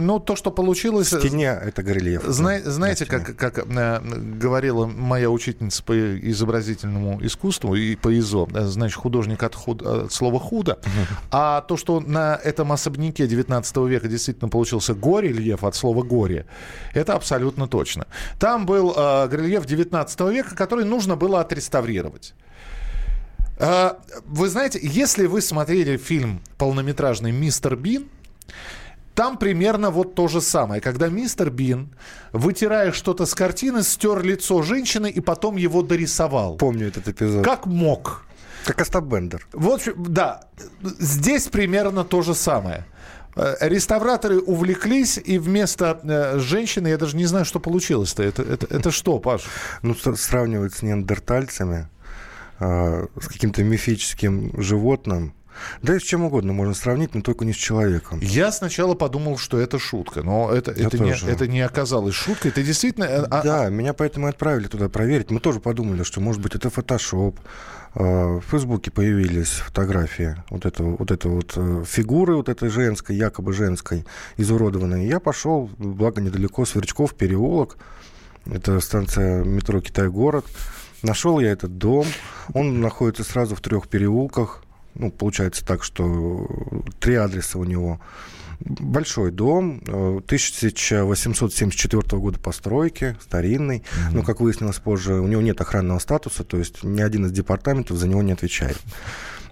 Ну, 0.00 0.18
то, 0.18 0.34
что 0.34 0.50
получилось... 0.50 1.12
в 1.12 1.20
стене 1.20 1.56
это 1.64 1.84
горельеф. 1.84 2.24
Зна- 2.24 2.47
Да, 2.48 2.70
знаете, 2.70 3.04
как, 3.06 3.36
как 3.36 3.58
э, 3.58 4.00
говорила 4.40 4.86
моя 4.86 5.30
учительница 5.30 5.82
по 5.82 5.92
изобразительному 6.30 7.24
искусству 7.24 7.74
и 7.74 7.94
по 7.96 8.16
ИЗО, 8.18 8.48
э, 8.54 8.64
значит, 8.66 8.96
художник 8.96 9.42
от, 9.42 9.54
худ- 9.54 9.82
от 9.82 10.12
слова 10.12 10.38
«худо», 10.40 10.78
а 11.30 11.60
то, 11.62 11.76
что 11.76 12.00
на 12.00 12.34
этом 12.42 12.72
особняке 12.72 13.26
19 13.26 13.76
века 13.88 14.08
действительно 14.08 14.48
получился 14.48 14.94
горельеф 14.94 15.64
от 15.64 15.74
слова 15.74 16.02
«горе», 16.02 16.46
это 16.94 17.14
абсолютно 17.14 17.68
точно. 17.68 18.06
Там 18.38 18.66
был 18.66 18.92
э, 18.96 19.28
горельеф 19.28 19.66
19 19.66 20.20
века, 20.32 20.54
который 20.56 20.84
нужно 20.84 21.16
было 21.16 21.40
отреставрировать. 21.40 22.34
Э, 23.58 23.92
Вы 24.24 24.48
знаете, 24.48 24.78
если 24.82 25.26
вы 25.26 25.40
смотрели 25.42 25.96
фильм 25.96 26.40
полнометражный 26.56 27.32
«Мистер 27.32 27.76
Бин», 27.76 28.08
там 29.18 29.36
примерно 29.36 29.90
вот 29.90 30.14
то 30.14 30.28
же 30.28 30.40
самое. 30.40 30.80
Когда 30.80 31.08
мистер 31.08 31.50
Бин, 31.50 31.88
вытирая 32.32 32.92
что-то 32.92 33.26
с 33.26 33.34
картины, 33.34 33.82
стер 33.82 34.22
лицо 34.22 34.62
женщины 34.62 35.10
и 35.10 35.20
потом 35.20 35.56
его 35.56 35.82
дорисовал. 35.82 36.56
Помню 36.56 36.86
этот 36.86 37.08
эпизод. 37.08 37.44
Как 37.44 37.66
мог. 37.66 38.24
Как 38.64 38.80
Остап 38.80 39.04
Бендер. 39.06 39.44
Вот, 39.52 39.88
да, 39.96 40.42
здесь 41.00 41.48
примерно 41.48 42.04
то 42.04 42.22
же 42.22 42.32
самое. 42.32 42.86
Э, 43.34 43.56
Реставраторы 43.60 44.38
увлеклись, 44.38 45.18
и 45.18 45.38
вместо 45.38 45.98
э, 46.04 46.38
женщины, 46.38 46.86
я 46.86 46.96
даже 46.96 47.16
не 47.16 47.26
знаю, 47.26 47.44
что 47.44 47.58
получилось-то. 47.58 48.22
Это, 48.22 48.42
это, 48.42 48.66
это 48.70 48.92
что, 48.92 49.18
Паш? 49.18 49.42
Ну, 49.82 49.96
с- 49.96 50.16
сравнивать 50.16 50.74
с 50.74 50.82
неандертальцами, 50.82 51.88
а, 52.60 53.06
с 53.20 53.26
каким-то 53.26 53.64
мифическим 53.64 54.52
животным. 54.62 55.34
Да 55.82 55.96
и 55.96 55.98
с 55.98 56.02
чем 56.02 56.24
угодно 56.24 56.52
можно 56.52 56.74
сравнить, 56.74 57.14
но 57.14 57.22
только 57.22 57.44
не 57.44 57.52
с 57.52 57.56
человеком. 57.56 58.20
Я 58.20 58.52
сначала 58.52 58.94
подумал, 58.94 59.38
что 59.38 59.58
это 59.58 59.78
шутка, 59.78 60.22
но 60.22 60.50
это, 60.52 60.72
Я 60.72 60.86
это, 60.86 60.98
не, 60.98 61.10
это 61.10 61.46
не 61.46 61.60
оказалось 61.60 62.14
шуткой. 62.14 62.50
Это 62.50 62.62
действительно... 62.62 63.04
э, 63.04 63.24
а- 63.30 63.42
Да, 63.42 63.68
меня 63.68 63.92
поэтому 63.92 64.26
и 64.26 64.30
отправили 64.30 64.66
туда 64.68 64.88
проверить. 64.88 65.30
Мы 65.30 65.40
тоже 65.40 65.60
подумали, 65.60 66.02
что, 66.02 66.20
может 66.20 66.40
быть, 66.42 66.54
это 66.54 66.70
фотошоп. 66.70 67.38
А, 67.94 68.38
В 68.38 68.42
Фейсбуке 68.50 68.90
появились 68.90 69.48
фотографии 69.50 70.36
вот 70.50 70.66
этого, 70.66 70.96
вот 70.96 71.10
этой 71.10 71.30
вот 71.30 71.52
э, 71.56 71.84
фигуры, 71.86 72.36
вот 72.36 72.48
этой 72.48 72.68
женской, 72.68 73.16
якобы 73.16 73.52
женской, 73.52 74.04
изуродованной. 74.36 75.06
Я 75.06 75.20
пошел, 75.20 75.70
благо 75.78 76.20
недалеко, 76.20 76.64
Сверчков, 76.64 77.14
переулок. 77.14 77.76
Это 78.50 78.80
станция 78.80 79.42
метро 79.44 79.80
Китай-город. 79.80 80.44
Нашел 81.02 81.38
я 81.38 81.52
этот 81.52 81.78
дом. 81.78 82.06
Он 82.54 82.80
находится 82.80 83.22
сразу 83.24 83.54
в 83.54 83.60
трех 83.60 83.88
переулках. 83.88 84.62
Ну, 84.94 85.10
получается 85.10 85.64
так, 85.64 85.84
что 85.84 86.48
три 87.00 87.14
адреса 87.14 87.58
у 87.58 87.64
него. 87.64 88.00
Большой 88.60 89.30
дом, 89.30 89.80
э, 89.86 90.20
1874 90.26 92.18
года 92.18 92.40
постройки, 92.40 93.16
старинный. 93.20 93.84
Но, 94.12 94.22
как 94.22 94.40
выяснилось 94.40 94.78
позже, 94.78 95.14
у 95.14 95.28
него 95.28 95.40
нет 95.40 95.60
охранного 95.60 96.00
статуса, 96.00 96.42
то 96.42 96.56
есть 96.56 96.82
ни 96.82 97.00
один 97.00 97.26
из 97.26 97.32
департаментов 97.32 97.96
за 97.96 98.08
него 98.08 98.22
не 98.22 98.32
отвечает. 98.32 98.78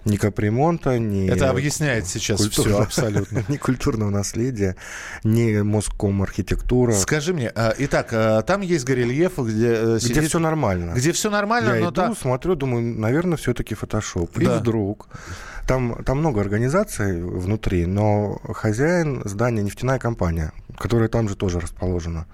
Ни 0.07 0.15
капремонта, 0.17 0.97
ни... 0.99 1.29
Это 1.29 1.49
объясняет 1.49 2.07
сейчас 2.07 2.39
все 2.39 2.49
культурного- 2.63 2.83
абсолютно. 2.83 3.43
Ни 3.49 3.57
культурного 3.57 4.09
наследия, 4.09 4.75
ни 5.23 5.61
Моском 5.61 6.21
архитектура. 6.21 6.93
Скажи 6.93 7.33
мне, 7.33 7.49
а, 7.53 7.73
итак, 7.77 8.09
а, 8.13 8.41
там 8.41 8.61
есть 8.61 8.85
горельеф, 8.85 9.37
где 9.37 9.67
э, 9.73 9.97
Где 9.97 10.07
сидит- 10.07 10.27
все 10.29 10.39
нормально. 10.39 10.93
где 10.95 11.11
все 11.11 11.29
нормально, 11.29 11.69
Я 11.73 11.79
но 11.81 11.85
иду, 11.87 11.91
та- 11.91 12.15
смотрю, 12.15 12.55
думаю, 12.55 12.83
наверное, 12.97 13.37
все-таки 13.37 13.75
фотошоп. 13.75 14.37
И 14.39 14.45
Да. 14.45 14.59
вдруг 14.59 15.09
там, 15.67 16.01
там 16.05 16.19
много 16.19 16.39
организаций 16.39 17.21
внутри, 17.21 17.85
но 17.85 18.39
хозяин 18.53 19.21
здания 19.25 19.61
нефтяная 19.63 19.99
компания, 19.99 20.53
которая 20.77 21.09
там 21.09 21.27
же 21.27 21.35
тоже 21.35 21.59
расположена. 21.59 22.25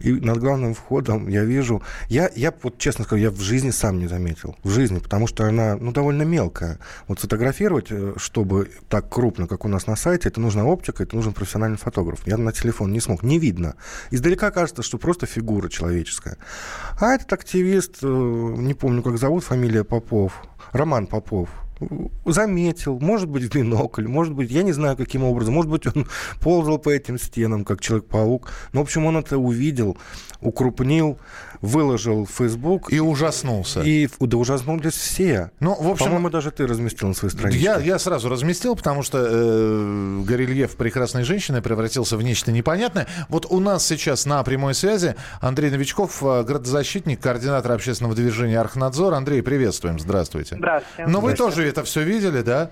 И 0.00 0.12
над 0.12 0.38
главным 0.38 0.74
входом 0.74 1.28
я 1.28 1.44
вижу... 1.44 1.82
Я, 2.08 2.30
я 2.34 2.52
вот 2.62 2.78
честно 2.78 3.04
скажу, 3.04 3.22
я 3.22 3.30
в 3.30 3.40
жизни 3.40 3.70
сам 3.70 3.98
не 3.98 4.08
заметил. 4.08 4.56
В 4.64 4.70
жизни, 4.70 4.98
потому 4.98 5.26
что 5.26 5.44
она 5.44 5.76
ну, 5.76 5.92
довольно 5.92 6.22
мелкая. 6.22 6.78
Вот 7.06 7.18
сфотографировать, 7.18 7.88
э, 7.90 8.14
чтобы 8.16 8.70
так 8.88 9.08
крупно, 9.08 9.46
как 9.46 9.64
у 9.64 9.68
нас 9.68 9.86
на 9.86 9.96
сайте, 9.96 10.28
это 10.28 10.40
нужна 10.40 10.64
оптика, 10.64 11.02
это 11.02 11.16
нужен 11.16 11.32
профессиональный 11.32 11.78
фотограф. 11.78 12.26
Я 12.26 12.36
на 12.36 12.52
телефон 12.52 12.92
не 12.92 13.00
смог. 13.00 13.22
Не 13.22 13.38
видно. 13.38 13.74
Издалека 14.10 14.50
кажется, 14.50 14.82
что 14.82 14.98
просто 14.98 15.26
фигура 15.26 15.68
человеческая. 15.68 16.36
А 16.98 17.14
этот 17.14 17.32
активист, 17.32 17.98
э, 18.02 18.06
не 18.06 18.74
помню, 18.74 19.02
как 19.02 19.18
зовут, 19.18 19.44
фамилия 19.44 19.84
Попов, 19.84 20.32
Роман 20.72 21.06
Попов, 21.06 21.48
заметил, 22.24 22.98
может 23.00 23.28
быть, 23.28 23.44
в 23.44 23.54
бинокль, 23.54 24.06
может 24.06 24.34
быть, 24.34 24.50
я 24.50 24.62
не 24.62 24.72
знаю, 24.72 24.96
каким 24.96 25.24
образом, 25.24 25.54
может 25.54 25.70
быть, 25.70 25.86
он 25.86 26.06
ползал 26.40 26.78
по 26.78 26.90
этим 26.90 27.18
стенам, 27.18 27.64
как 27.64 27.80
Человек-паук. 27.80 28.50
Ну, 28.72 28.80
в 28.80 28.82
общем, 28.82 29.06
он 29.06 29.16
это 29.16 29.38
увидел, 29.38 29.96
укрупнил, 30.40 31.18
выложил 31.60 32.24
в 32.24 32.30
Facebook. 32.30 32.92
и 32.92 33.00
ужаснулся. 33.00 33.82
И 33.82 34.08
да 34.20 34.36
ужаснулись 34.36 34.94
все. 34.94 35.50
Ну, 35.60 35.74
в 35.74 35.88
общем, 35.88 36.06
По-моему, 36.06 36.30
даже 36.30 36.50
ты 36.50 36.66
разместил 36.66 37.08
на 37.08 37.14
своей 37.14 37.32
страничке. 37.32 37.62
Я, 37.62 37.78
я 37.78 37.98
сразу 37.98 38.28
разместил, 38.28 38.76
потому 38.76 39.02
что 39.02 39.18
э, 39.18 40.22
горельеф 40.24 40.76
прекрасной 40.76 41.24
женщины 41.24 41.60
превратился 41.62 42.16
в 42.16 42.22
нечто 42.22 42.52
непонятное. 42.52 43.06
Вот 43.28 43.46
у 43.48 43.60
нас 43.60 43.86
сейчас 43.86 44.26
на 44.26 44.42
прямой 44.42 44.74
связи 44.74 45.16
Андрей 45.40 45.70
Новичков, 45.70 46.22
э, 46.22 46.42
градозащитник, 46.44 47.20
координатор 47.20 47.72
общественного 47.72 48.14
движения 48.14 48.58
Архнадзор. 48.60 49.14
Андрей, 49.14 49.42
приветствуем, 49.42 49.98
здравствуйте. 49.98 50.56
Здравствуйте. 50.56 51.10
Но 51.10 51.20
вы 51.20 51.34
тоже 51.34 51.66
это 51.66 51.84
все 51.84 52.02
видели, 52.02 52.42
да? 52.42 52.70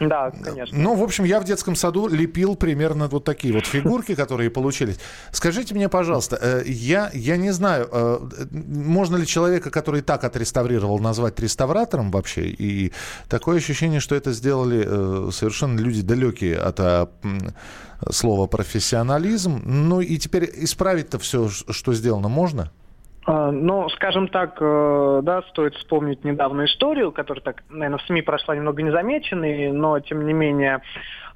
Да, 0.00 0.30
конечно. 0.30 0.76
Ну, 0.78 0.94
в 0.94 1.02
общем, 1.02 1.24
я 1.24 1.40
в 1.40 1.44
детском 1.44 1.76
саду 1.76 2.08
лепил 2.08 2.56
примерно 2.56 3.08
вот 3.08 3.24
такие 3.24 3.54
вот 3.54 3.66
фигурки, 3.66 4.14
которые 4.14 4.50
получились. 4.50 4.98
Скажите 5.30 5.74
мне, 5.74 5.88
пожалуйста, 5.88 6.38
э, 6.40 6.62
я, 6.66 7.10
я 7.14 7.36
не 7.36 7.52
знаю, 7.52 7.88
э, 7.90 8.18
можно 8.50 9.16
ли 9.16 9.26
человека, 9.26 9.70
который 9.70 10.02
так 10.02 10.24
отреставрировал, 10.24 10.98
назвать 10.98 11.38
реставратором 11.40 12.10
вообще? 12.10 12.46
И 12.46 12.92
такое 13.28 13.58
ощущение, 13.58 14.00
что 14.00 14.14
это 14.14 14.32
сделали 14.32 14.84
э, 14.86 15.30
совершенно 15.32 15.78
люди 15.78 16.02
далекие 16.02 16.56
от 16.56 16.80
а, 16.80 17.08
слова 18.10 18.46
профессионализм. 18.46 19.62
Ну 19.64 20.00
и 20.00 20.16
теперь 20.18 20.50
исправить-то 20.52 21.18
все, 21.18 21.48
что 21.48 21.94
сделано, 21.94 22.28
можно? 22.28 22.72
Ну, 23.24 23.88
скажем 23.90 24.26
так, 24.26 24.58
э, 24.60 25.20
да, 25.22 25.42
стоит 25.50 25.76
вспомнить 25.76 26.24
недавнюю 26.24 26.66
историю, 26.66 27.12
которая 27.12 27.42
так, 27.42 27.62
наверное, 27.70 27.98
в 27.98 28.02
СМИ 28.02 28.22
прошла 28.22 28.56
немного 28.56 28.82
незамеченной, 28.82 29.70
но, 29.70 30.00
тем 30.00 30.26
не 30.26 30.32
менее, 30.32 30.82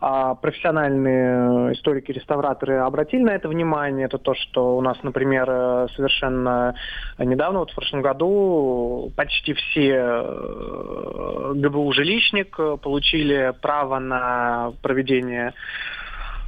а, 0.01 0.35
профессиональные 0.35 1.75
историки-реставраторы 1.75 2.79
обратили 2.79 3.23
на 3.23 3.31
это 3.31 3.49
внимание. 3.49 4.07
Это 4.07 4.19
то, 4.19 4.35
что 4.35 4.77
у 4.77 4.81
нас, 4.81 4.99
например, 5.05 5.47
э, 5.49 5.87
совершенно 5.95 6.75
недавно, 7.19 7.61
вот 7.61 7.71
в 7.71 7.75
прошлом 7.75 8.03
году, 8.03 9.13
почти 9.17 9.55
все 9.55 9.95
э, 9.95 11.53
ГБУ 11.55 11.93
«Жилищник» 11.93 12.57
получили 12.83 13.55
право 13.63 14.01
на 14.01 14.73
проведение 14.83 15.55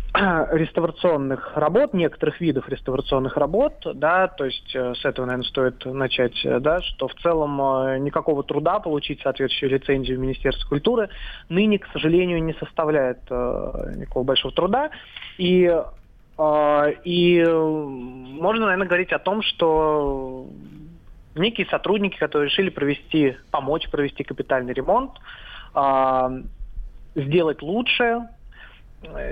реставрационных 0.15 1.57
работ, 1.57 1.93
некоторых 1.93 2.41
видов 2.41 2.69
реставрационных 2.69 3.37
работ, 3.37 3.75
да, 3.95 4.29
то 4.29 4.47
есть 4.47 4.75
э, 4.75 4.95
с 4.95 5.05
этого, 5.05 5.27
наверное, 5.27 5.49
стоит 5.49 5.85
начать, 5.85 6.45
э, 6.45 6.61
да, 6.61 6.81
что 6.81 7.09
в 7.09 7.15
целом 7.17 7.61
э, 7.61 7.99
никакого 7.99 8.43
труда 8.43 8.81
получить 8.81 9.21
соответствующую 9.21 9.71
лицензию 9.71 10.19
в 10.19 10.21
Министерстве 10.23 10.67
культуры 10.67 11.11
ныне, 11.51 11.79
к 11.79 11.87
сожалению, 11.93 12.43
не 12.43 12.55
составляет 12.55 13.23
никакого 13.31 14.25
большого 14.25 14.55
труда. 14.55 14.91
И, 15.37 15.71
и 17.05 17.45
можно, 17.45 18.65
наверное, 18.65 18.87
говорить 18.87 19.13
о 19.13 19.19
том, 19.19 19.43
что 19.43 20.47
некие 21.35 21.67
сотрудники, 21.67 22.17
которые 22.17 22.49
решили 22.49 22.71
провести, 22.71 23.37
помочь 23.51 23.89
провести 23.91 24.25
капитальный 24.25 24.73
ремонт, 24.73 25.13
сделать 27.15 27.63
лучше, 27.63 28.29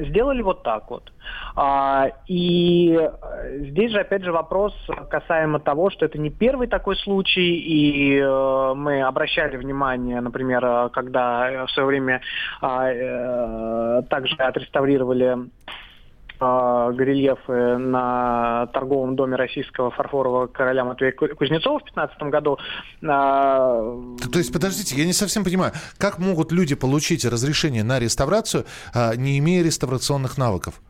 сделали 0.09 0.43
вот 0.43 0.63
так 0.63 0.91
вот. 0.91 1.13
А, 1.55 2.09
и 2.27 2.99
здесь 3.71 3.93
же, 3.93 4.01
опять 4.01 4.23
же, 4.23 4.33
вопрос 4.33 4.75
касаемо 5.11 5.59
того, 5.59 5.91
что 5.91 6.07
это 6.07 6.19
не 6.19 6.31
первый 6.31 6.69
такой 6.69 6.97
случай, 6.97 7.57
и 7.57 8.19
э, 8.19 8.75
мы 8.75 9.03
обращали 9.03 9.57
внимание, 9.57 10.21
например, 10.21 10.91
когда 10.91 11.67
в 11.67 11.71
свое 11.71 11.87
время 11.87 12.21
а, 12.61 12.89
э, 12.91 14.03
также 14.09 14.37
отреставрировали 14.37 15.37
э, 15.37 15.47
горельефы 16.41 17.79
на 17.79 18.67
торговом 18.73 19.17
доме 19.17 19.37
российского 19.37 19.91
фарфорового 19.91 20.47
короля 20.47 20.85
Матвея 20.85 21.13
Кузнецова 21.13 21.79
в 21.79 21.85
2015 21.85 22.23
году. 22.25 22.59
Э, 23.03 23.07
то 23.07 24.39
есть, 24.39 24.53
подождите, 24.53 24.97
я 24.97 25.05
не 25.05 25.13
совсем 25.13 25.45
понимаю, 25.45 25.73
как 25.99 26.19
могут 26.19 26.53
люди 26.53 26.75
получить 26.75 27.25
разрешение 27.25 27.85
на 27.85 27.99
реставрацию, 27.99 28.65
э, 28.95 29.17
не 29.17 29.39
имея 29.39 29.63
реставрационных 29.63 30.39
навыков? 30.39 30.81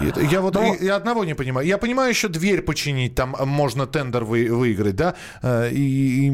Я 0.00 0.40
вот 0.40 0.54
Но... 0.54 0.74
я 0.80 0.96
одного 0.96 1.24
не 1.24 1.34
понимаю. 1.34 1.66
Я 1.66 1.78
понимаю, 1.78 2.10
еще 2.10 2.28
дверь 2.28 2.62
починить, 2.62 3.14
там 3.14 3.34
можно 3.46 3.86
тендер 3.86 4.24
вы, 4.24 4.48
выиграть, 4.50 4.96
да? 4.96 5.14
Э, 5.42 5.68
и, 5.70 6.28
и 6.28 6.32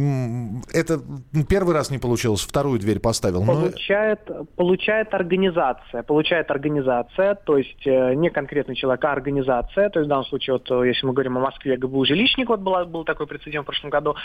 это 0.73 1.01
первый 1.49 1.75
раз 1.75 1.91
не 1.91 1.99
получилось, 1.99 2.43
вторую 2.43 2.79
дверь 2.79 3.01
поставил. 3.01 3.45
Получает, 3.45 4.21
Но... 4.29 4.45
получает 4.57 5.15
организация. 5.15 6.03
Получает 6.03 6.51
организация, 6.51 7.35
то 7.35 7.57
есть 7.59 7.87
э, 7.87 8.15
не 8.15 8.31
конкретный 8.31 8.77
человек, 8.77 9.05
а 9.05 9.13
организация. 9.13 9.89
То 9.91 10.01
есть 10.01 10.07
в 10.07 10.11
данном 10.11 10.27
случае, 10.27 10.55
вот, 10.55 10.71
э, 10.71 10.89
если 10.89 11.07
мы 11.07 11.13
говорим 11.13 11.39
о 11.39 11.41
Москве, 11.41 11.77
ГБУ 11.77 12.05
жилищник, 12.05 12.49
вот 12.49 12.61
была, 12.61 12.85
был 12.85 13.05
такой 13.05 13.27
прецедент 13.27 13.65
в 13.65 13.67
прошлом 13.67 13.91
году. 13.91 14.17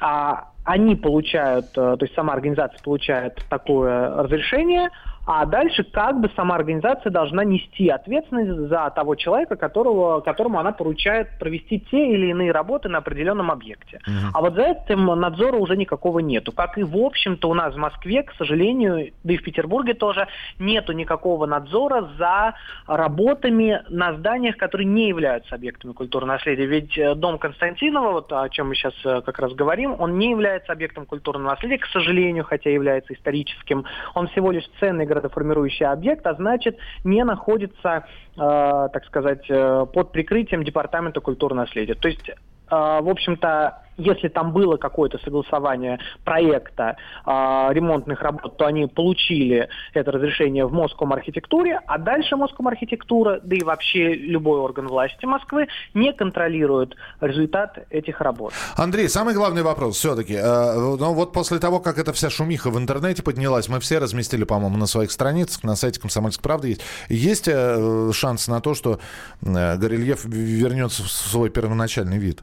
А 0.00 0.50
они 0.64 0.96
получают, 0.96 1.72
то 1.72 1.98
есть 2.00 2.14
сама 2.14 2.32
организация 2.32 2.80
получает 2.82 3.40
такое 3.48 4.22
разрешение, 4.22 4.90
а 5.26 5.44
дальше 5.44 5.82
как 5.82 6.20
бы 6.20 6.30
сама 6.36 6.54
организация 6.54 7.10
должна 7.10 7.44
нести 7.44 7.88
ответственность 7.88 8.68
за 8.68 8.90
того 8.94 9.16
человека, 9.16 9.56
которого, 9.56 10.20
которому 10.20 10.60
она 10.60 10.70
поручает 10.70 11.38
провести 11.40 11.80
те 11.90 12.12
или 12.12 12.28
иные 12.28 12.52
работы 12.52 12.88
на 12.88 12.98
определенном 12.98 13.50
объекте. 13.50 13.98
Uh-huh. 14.06 14.30
А 14.32 14.40
вот 14.40 14.54
за 14.54 14.62
этим 14.62 15.04
надзора 15.06 15.56
уже 15.56 15.76
никакого 15.76 16.20
нету. 16.20 16.52
Как 16.52 16.78
и 16.78 16.84
в 16.84 16.96
общем-то 16.96 17.48
у 17.48 17.54
нас 17.54 17.74
в 17.74 17.76
Москве, 17.76 18.22
к 18.22 18.32
сожалению, 18.34 19.12
да 19.24 19.34
и 19.34 19.36
в 19.36 19.42
Петербурге 19.42 19.94
тоже, 19.94 20.28
нету 20.60 20.92
никакого 20.92 21.46
надзора 21.46 22.08
за 22.16 22.54
работами 22.86 23.82
на 23.88 24.14
зданиях, 24.14 24.56
которые 24.56 24.86
не 24.86 25.08
являются 25.08 25.56
объектами 25.56 25.92
культурного 25.92 26.34
наследия. 26.34 26.66
Ведь 26.66 26.96
э, 26.96 27.14
дом 27.16 27.38
Константинова, 27.38 28.12
вот 28.12 28.32
о 28.32 28.48
чем 28.48 28.68
мы 28.68 28.76
сейчас 28.76 28.94
э, 29.04 29.22
как 29.22 29.40
раз 29.40 29.52
говорим, 29.54 29.96
он 29.98 30.18
не 30.18 30.30
является 30.30 30.72
объектом 30.72 31.04
культурного 31.04 31.50
наследия, 31.50 31.78
к 31.78 31.86
сожалению, 31.86 32.44
хотя 32.44 32.70
является 32.70 33.12
историческим. 33.12 33.84
Он 34.14 34.28
всего 34.28 34.52
лишь 34.52 34.68
ценный 34.78 35.06
градоформирующий 35.16 35.86
объект, 35.86 36.26
а 36.26 36.34
значит 36.34 36.76
не 37.04 37.24
находится, 37.24 38.04
э, 38.36 38.88
так 38.92 39.04
сказать, 39.06 39.44
э, 39.48 39.86
под 39.92 40.12
прикрытием 40.12 40.62
Департамента 40.62 41.20
культурного 41.20 41.64
наследия. 41.66 41.94
То 41.94 42.08
есть, 42.08 42.28
э, 42.28 42.34
в 42.68 43.08
общем-то, 43.08 43.85
если 43.96 44.28
там 44.28 44.52
было 44.52 44.76
какое-то 44.76 45.18
согласование 45.18 45.98
проекта 46.24 46.96
э, 47.24 47.30
ремонтных 47.72 48.20
работ, 48.22 48.56
то 48.56 48.66
они 48.66 48.86
получили 48.86 49.68
это 49.94 50.12
разрешение 50.12 50.66
в 50.66 50.72
Моском 50.72 51.12
архитектуре, 51.12 51.80
а 51.86 51.98
дальше 51.98 52.36
Моском 52.36 52.68
архитектура, 52.68 53.40
да 53.42 53.56
и 53.56 53.62
вообще 53.62 54.14
любой 54.14 54.60
орган 54.60 54.88
власти 54.88 55.24
Москвы 55.24 55.68
не 55.94 56.12
контролирует 56.12 56.96
результат 57.20 57.78
этих 57.90 58.20
работ. 58.20 58.52
Андрей, 58.76 59.08
самый 59.08 59.34
главный 59.34 59.62
вопрос 59.62 59.96
все-таки. 59.96 60.34
Э, 60.34 60.74
ну 60.76 61.12
вот 61.12 61.32
после 61.32 61.58
того, 61.58 61.80
как 61.80 61.98
эта 61.98 62.12
вся 62.12 62.30
шумиха 62.30 62.70
в 62.70 62.78
интернете 62.78 63.22
поднялась, 63.22 63.68
мы 63.68 63.80
все 63.80 63.98
разместили, 63.98 64.44
по-моему, 64.44 64.76
на 64.76 64.86
своих 64.86 65.10
страницах, 65.10 65.64
на 65.64 65.76
сайте 65.76 66.00
«Комсомольской 66.00 66.42
правды» 66.42 66.68
есть. 66.68 66.82
Есть 67.08 67.48
э, 67.48 68.10
шанс 68.12 68.48
на 68.48 68.60
то, 68.60 68.74
что 68.74 68.98
э, 69.42 69.76
горельеф 69.76 70.24
вернется 70.24 71.02
в 71.02 71.10
свой 71.10 71.50
первоначальный 71.50 72.18
вид? 72.18 72.42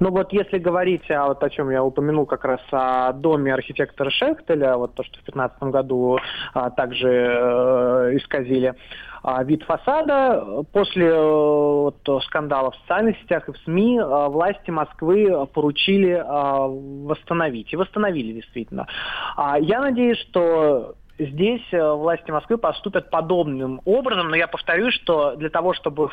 Ну 0.00 0.10
вот 0.10 0.32
если 0.32 0.58
говорить, 0.58 1.10
а 1.10 1.28
вот 1.28 1.42
о 1.42 1.50
чем 1.50 1.70
я 1.70 1.82
упомянул 1.82 2.26
как 2.26 2.44
раз 2.44 2.60
о 2.70 3.12
доме 3.12 3.52
архитектора 3.52 4.10
Шехтеля, 4.10 4.76
вот 4.76 4.94
то, 4.94 5.02
что 5.02 5.14
в 5.14 5.24
2015 5.24 5.62
году 5.64 6.18
а, 6.54 6.70
также 6.70 7.08
э, 7.08 8.16
исказили, 8.16 8.74
а, 9.22 9.42
вид 9.42 9.62
фасада. 9.64 10.64
После 10.72 11.06
э, 11.06 11.20
вот, 11.20 11.96
скандалов 12.24 12.74
в 12.74 12.80
социальных 12.82 13.18
сетях 13.18 13.48
и 13.48 13.52
в 13.52 13.58
СМИ 13.58 13.98
а, 13.98 14.28
власти 14.28 14.70
Москвы 14.70 15.46
поручили 15.46 16.12
а, 16.12 16.66
восстановить. 16.68 17.72
И 17.72 17.76
восстановили 17.76 18.32
действительно. 18.32 18.86
Я 19.60 19.80
надеюсь, 19.80 20.18
что 20.18 20.94
здесь 21.18 21.66
э, 21.72 21.92
власти 21.92 22.30
Москвы 22.30 22.58
поступят 22.58 23.10
подобным 23.10 23.80
образом, 23.84 24.28
но 24.28 24.36
я 24.36 24.46
повторюсь, 24.46 24.94
что 24.94 25.34
для 25.36 25.50
того, 25.50 25.74
чтобы 25.74 26.10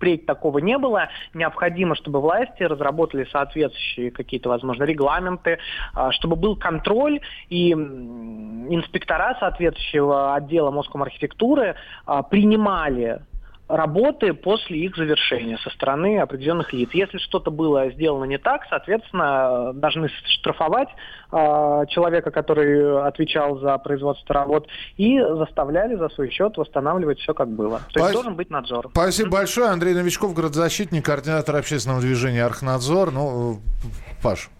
впредь 0.00 0.24
такого 0.24 0.58
не 0.58 0.78
было. 0.78 1.08
Необходимо, 1.34 1.94
чтобы 1.94 2.20
власти 2.20 2.62
разработали 2.62 3.28
соответствующие 3.30 4.10
какие-то, 4.10 4.48
возможно, 4.48 4.84
регламенты, 4.84 5.58
а, 5.94 6.10
чтобы 6.12 6.36
был 6.36 6.56
контроль 6.56 7.20
и 7.50 7.72
инспектора 7.72 9.36
соответствующего 9.38 10.34
отдела 10.34 10.70
Моском 10.70 11.02
архитектуры 11.02 11.74
а, 12.06 12.22
принимали 12.22 13.20
работы 13.70 14.34
после 14.34 14.78
их 14.78 14.96
завершения 14.96 15.58
со 15.58 15.70
стороны 15.70 16.18
определенных 16.18 16.72
лиц. 16.72 16.90
Если 16.92 17.18
что-то 17.18 17.50
было 17.50 17.90
сделано 17.90 18.24
не 18.24 18.38
так, 18.38 18.62
соответственно, 18.68 19.72
должны 19.74 20.08
штрафовать 20.24 20.88
э, 21.32 21.36
человека, 21.88 22.30
который 22.30 23.06
отвечал 23.06 23.58
за 23.58 23.78
производство 23.78 24.34
работ, 24.34 24.66
и 24.96 25.20
заставляли 25.20 25.96
за 25.96 26.08
свой 26.10 26.30
счет 26.30 26.56
восстанавливать 26.56 27.18
все, 27.20 27.34
как 27.34 27.48
было. 27.48 27.80
То 27.92 28.00
есть 28.00 28.12
должен 28.12 28.34
быть 28.34 28.50
надзор. 28.50 28.88
Спасибо 28.92 29.28
mm-hmm. 29.28 29.32
большое. 29.32 29.68
Андрей 29.68 29.94
Новичков, 29.94 30.34
городозащитник, 30.34 31.04
координатор 31.04 31.56
общественного 31.56 32.00
движения 32.00 32.44
«Архнадзор». 32.44 33.12
Ну, 33.12 33.60
Паш. 34.22 34.50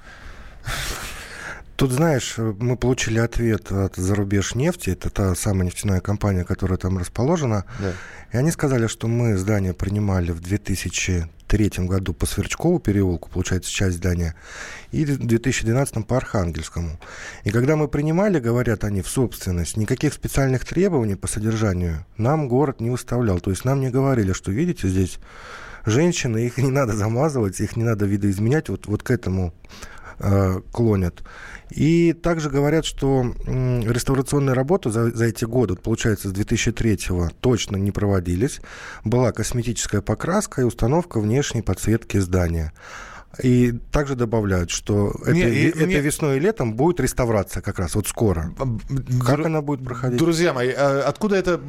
Тут, 1.81 1.93
знаешь, 1.93 2.35
мы 2.37 2.77
получили 2.77 3.19
ответ 3.21 3.73
от 3.73 3.97
зарубеж 3.97 4.55
нефти, 4.55 4.91
это 4.91 5.09
та 5.09 5.35
самая 5.35 5.65
нефтяная 5.65 6.01
компания, 6.01 6.45
которая 6.45 6.77
там 6.77 6.99
расположена. 6.99 7.65
Да. 7.79 7.93
И 8.35 8.37
они 8.37 8.51
сказали, 8.51 8.87
что 8.87 9.09
мы 9.09 9.35
здание 9.39 9.73
принимали 9.73 10.31
в 10.31 10.41
2003 10.41 11.71
году 11.79 12.13
по 12.13 12.27
Сверчкову 12.27 12.81
переулку, 12.81 13.31
получается, 13.31 13.73
часть 13.73 13.97
здания, 13.97 14.35
и 14.93 15.07
в 15.07 15.27
2012 15.27 16.07
по 16.07 16.19
Архангельскому. 16.19 17.01
И 17.45 17.51
когда 17.51 17.77
мы 17.77 17.89
принимали, 17.89 18.41
говорят 18.41 18.85
они, 18.85 19.01
в 19.01 19.09
собственность, 19.09 19.79
никаких 19.79 20.13
специальных 20.13 20.67
требований 20.67 21.15
по 21.15 21.29
содержанию 21.29 22.05
нам 22.19 22.47
город 22.47 22.83
не 22.83 22.91
выставлял. 22.91 23.41
То 23.41 23.53
есть 23.53 23.65
нам 23.65 23.81
не 23.81 23.89
говорили, 23.89 24.35
что, 24.35 24.53
видите, 24.53 24.87
здесь 24.87 25.19
женщины, 25.87 26.45
их 26.45 26.59
не 26.59 26.71
надо 26.71 26.95
замазывать, 26.95 27.59
их 27.59 27.75
не 27.75 27.85
надо 27.85 28.05
видоизменять, 28.05 28.69
вот, 28.69 28.87
вот 28.87 29.03
к 29.03 29.11
этому 29.11 29.55
э, 30.21 30.61
клонят. 30.73 31.23
И 31.71 32.13
также 32.13 32.51
говорят, 32.51 32.85
что 32.85 33.33
реставрационные 33.47 34.55
работы 34.55 34.91
за, 34.91 35.11
за 35.11 35.27
эти 35.27 35.45
годы, 35.45 35.77
получается, 35.77 36.29
с 36.29 36.33
2003 36.33 36.99
точно 37.41 37.77
не 37.77 37.93
проводились. 37.93 38.61
Была 39.05 39.33
косметическая 39.33 40.01
покраска 40.01 40.63
и 40.63 40.65
установка 40.65 41.21
внешней 41.21 41.63
подсветки 41.63 42.19
здания. 42.19 42.73
И 43.43 43.73
также 43.93 44.17
добавляют, 44.17 44.71
что 44.71 45.15
не, 45.27 45.41
это, 45.41 45.49
и, 45.51 45.69
это 45.69 45.87
не... 45.87 46.01
весной 46.01 46.37
и 46.39 46.41
летом 46.41 46.75
будет 46.75 46.99
реставрация 46.99 47.63
как 47.63 47.79
раз 47.79 47.95
вот 47.95 48.09
скоро. 48.09 48.53
Как 49.25 49.47
она 49.47 49.63
будет 49.63 49.85
проходить? 49.85 50.19
Друзья 50.19 50.53
мои, 50.53 50.71
а 50.71 51.05
откуда 51.07 51.37
это 51.37 51.61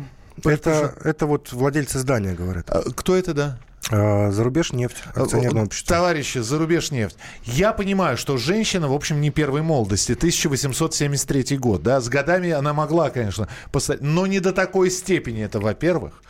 Это, 0.43 0.95
это 1.03 1.25
вот 1.25 1.51
владельцы 1.51 1.99
здания 1.99 2.33
говорят. 2.33 2.69
А, 2.69 2.83
Кто 2.95 3.15
это, 3.15 3.33
да? 3.33 3.59
А, 3.89 4.31
Зарубеж 4.31 4.71
нефть, 4.71 4.97
акционерное 5.13 5.63
общество. 5.63 5.95
Товарищи, 5.95 6.37
зарубеж 6.37 6.91
нефть. 6.91 7.17
Я 7.43 7.73
понимаю, 7.73 8.17
что 8.17 8.37
женщина, 8.37 8.87
в 8.87 8.93
общем, 8.93 9.19
не 9.21 9.31
первой 9.31 9.61
молодости. 9.61 10.13
1873 10.13 11.57
год, 11.57 11.83
да. 11.83 11.99
С 11.99 12.07
годами 12.07 12.51
она 12.51 12.73
могла, 12.73 13.09
конечно, 13.09 13.47
поставить. 13.71 14.01
Но 14.01 14.27
не 14.27 14.39
до 14.39 14.53
такой 14.53 14.91
степени 14.91 15.43
это, 15.43 15.59
во-первых. 15.59 16.21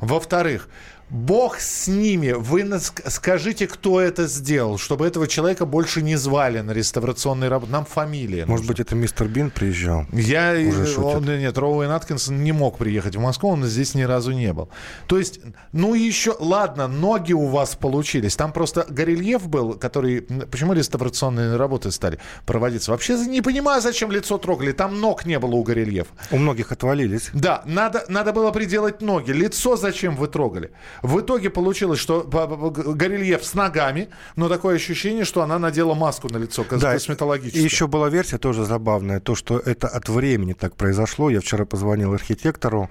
Во-вторых, 0.00 0.68
Бог 1.12 1.60
с 1.60 1.88
ними. 1.88 2.32
Вы 2.32 2.66
скажите, 2.80 3.66
кто 3.66 4.00
это 4.00 4.26
сделал, 4.26 4.78
чтобы 4.78 5.06
этого 5.06 5.28
человека 5.28 5.66
больше 5.66 6.00
не 6.00 6.16
звали 6.16 6.60
на 6.60 6.70
реставрационные 6.70 7.50
работы. 7.50 7.70
Нам 7.70 7.84
фамилия. 7.84 8.46
Может 8.46 8.62
нужна. 8.62 8.68
быть, 8.68 8.80
это 8.80 8.94
мистер 8.94 9.28
Бин 9.28 9.50
приезжал? 9.50 10.06
Я, 10.10 10.52
Уже 10.52 10.84
э, 10.84 10.86
шутит. 10.86 10.98
он, 10.98 11.24
нет, 11.26 11.58
Роуэн 11.58 11.90
Аткинсон 11.90 12.42
не 12.42 12.52
мог 12.52 12.78
приехать 12.78 13.14
в 13.14 13.20
Москву, 13.20 13.50
он 13.50 13.62
здесь 13.64 13.94
ни 13.94 14.02
разу 14.02 14.32
не 14.32 14.54
был. 14.54 14.70
То 15.06 15.18
есть, 15.18 15.40
ну 15.72 15.92
еще, 15.92 16.34
ладно, 16.40 16.88
ноги 16.88 17.34
у 17.34 17.46
вас 17.46 17.76
получились. 17.76 18.34
Там 18.34 18.50
просто 18.52 18.86
горельеф 18.88 19.46
был, 19.46 19.74
который... 19.74 20.22
Почему 20.22 20.72
реставрационные 20.72 21.56
работы 21.56 21.90
стали 21.90 22.20
проводиться? 22.46 22.90
Вообще 22.90 23.18
не 23.18 23.42
понимаю, 23.42 23.82
зачем 23.82 24.10
лицо 24.10 24.38
трогали. 24.38 24.72
Там 24.72 24.98
ног 24.98 25.26
не 25.26 25.38
было 25.38 25.56
у 25.56 25.62
горельефа. 25.62 26.10
У 26.30 26.38
многих 26.38 26.72
отвалились. 26.72 27.28
Да, 27.34 27.62
надо, 27.66 28.06
надо 28.08 28.32
было 28.32 28.50
приделать 28.50 29.02
ноги. 29.02 29.30
Лицо 29.30 29.76
зачем 29.76 30.16
вы 30.16 30.28
трогали? 30.28 30.70
В 31.02 31.20
итоге 31.20 31.50
получилось, 31.50 31.98
что 31.98 32.22
горельеф 32.22 33.44
с 33.44 33.54
ногами, 33.54 34.08
но 34.36 34.48
такое 34.48 34.76
ощущение, 34.76 35.24
что 35.24 35.42
она 35.42 35.58
надела 35.58 35.94
маску 35.94 36.28
на 36.28 36.36
лицо 36.36 36.64
Да, 36.70 36.92
косметологическую. 36.92 37.60
И 37.60 37.64
еще 37.64 37.88
была 37.88 38.08
версия 38.08 38.38
тоже 38.38 38.64
забавная, 38.64 39.18
то, 39.20 39.34
что 39.34 39.58
это 39.58 39.88
от 39.88 40.08
времени 40.08 40.52
так 40.52 40.76
произошло. 40.76 41.28
Я 41.28 41.40
вчера 41.40 41.64
позвонил 41.64 42.14
архитектору, 42.14 42.88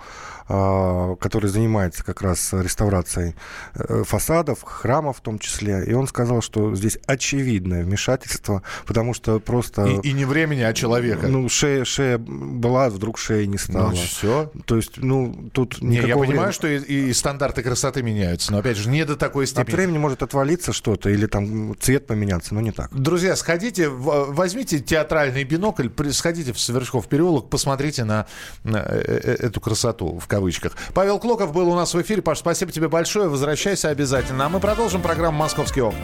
который 0.48 1.50
занимается 1.50 2.04
как 2.04 2.22
раз 2.22 2.54
реставрацией 2.54 3.36
э, 3.76 4.04
фасадов, 4.06 4.64
храмов 4.64 5.18
в 5.18 5.22
том 5.22 5.40
числе, 5.40 5.84
и 5.86 5.94
он 5.94 6.08
сказал, 6.08 6.42
что 6.42 6.76
здесь 6.76 6.98
очевидное 7.06 7.84
вмешательство, 7.84 8.64
потому 8.86 9.14
что 9.14 9.40
просто... 9.40 9.86
И, 9.86 10.10
и 10.10 10.14
не 10.14 10.26
времени, 10.26 10.62
а 10.62 10.74
человека. 10.74 11.28
Ну, 11.28 11.48
шея, 11.50 11.86
шея 11.86 12.18
была, 12.18 12.90
вдруг 12.90 13.18
шеи 13.18 13.46
не 13.46 13.58
стало. 13.58 13.92
все. 13.94 14.52
То 14.66 14.76
есть, 14.76 14.98
ну, 14.98 15.50
тут 15.54 15.82
Не, 15.82 15.96
я 15.98 16.16
понимаю, 16.16 16.28
времени. 16.28 16.52
что 16.52 16.68
и, 16.68 17.10
и 17.10 17.14
стандарты 17.14 17.64
красоты 17.64 18.04
меняются, 18.04 18.52
но 18.52 18.60
опять 18.60 18.78
же 18.78 18.90
не 18.90 19.06
до 19.06 19.16
такой 19.16 19.46
От 19.46 19.50
степени. 19.52 19.76
времени 19.76 19.98
может 19.98 20.24
отвалиться 20.24 20.74
что-то 20.74 21.10
или 21.10 21.26
там 21.28 21.76
цвет 21.80 22.08
поменяться, 22.08 22.54
но 22.54 22.62
не 22.62 22.72
так. 22.72 22.90
Друзья, 22.94 23.36
сходите, 23.36 23.90
в- 23.90 24.34
возьмите 24.34 24.80
театральный 24.80 25.44
бинокль, 25.44 25.88
сходите 26.12 26.54
в 26.54 26.60
Сверчков 26.60 27.08
переулок, 27.08 27.50
посмотрите 27.50 28.04
на, 28.04 28.26
на, 28.64 28.78
э, 28.78 29.02
э, 29.24 29.36
эту 29.48 29.62
красоту 29.62 30.18
в 30.20 30.28
кавычках. 30.32 30.78
Павел 30.94 31.20
Клоков 31.20 31.52
был 31.52 31.70
у 31.70 31.76
нас 31.76 31.94
в 31.94 32.02
эфире. 32.02 32.22
Паш, 32.22 32.40
спасибо 32.40 32.72
тебе 32.72 32.88
большое. 32.88 33.28
Возвращайся 33.28 33.90
обязательно. 33.90 34.46
А 34.46 34.50
мы 34.50 34.60
продолжим 34.60 35.02
программу 35.02 35.38
«Московские 35.38 35.84
окна». 35.84 36.00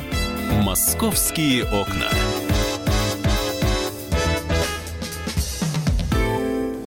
«Московские 0.61 1.63
окна». 1.63 2.46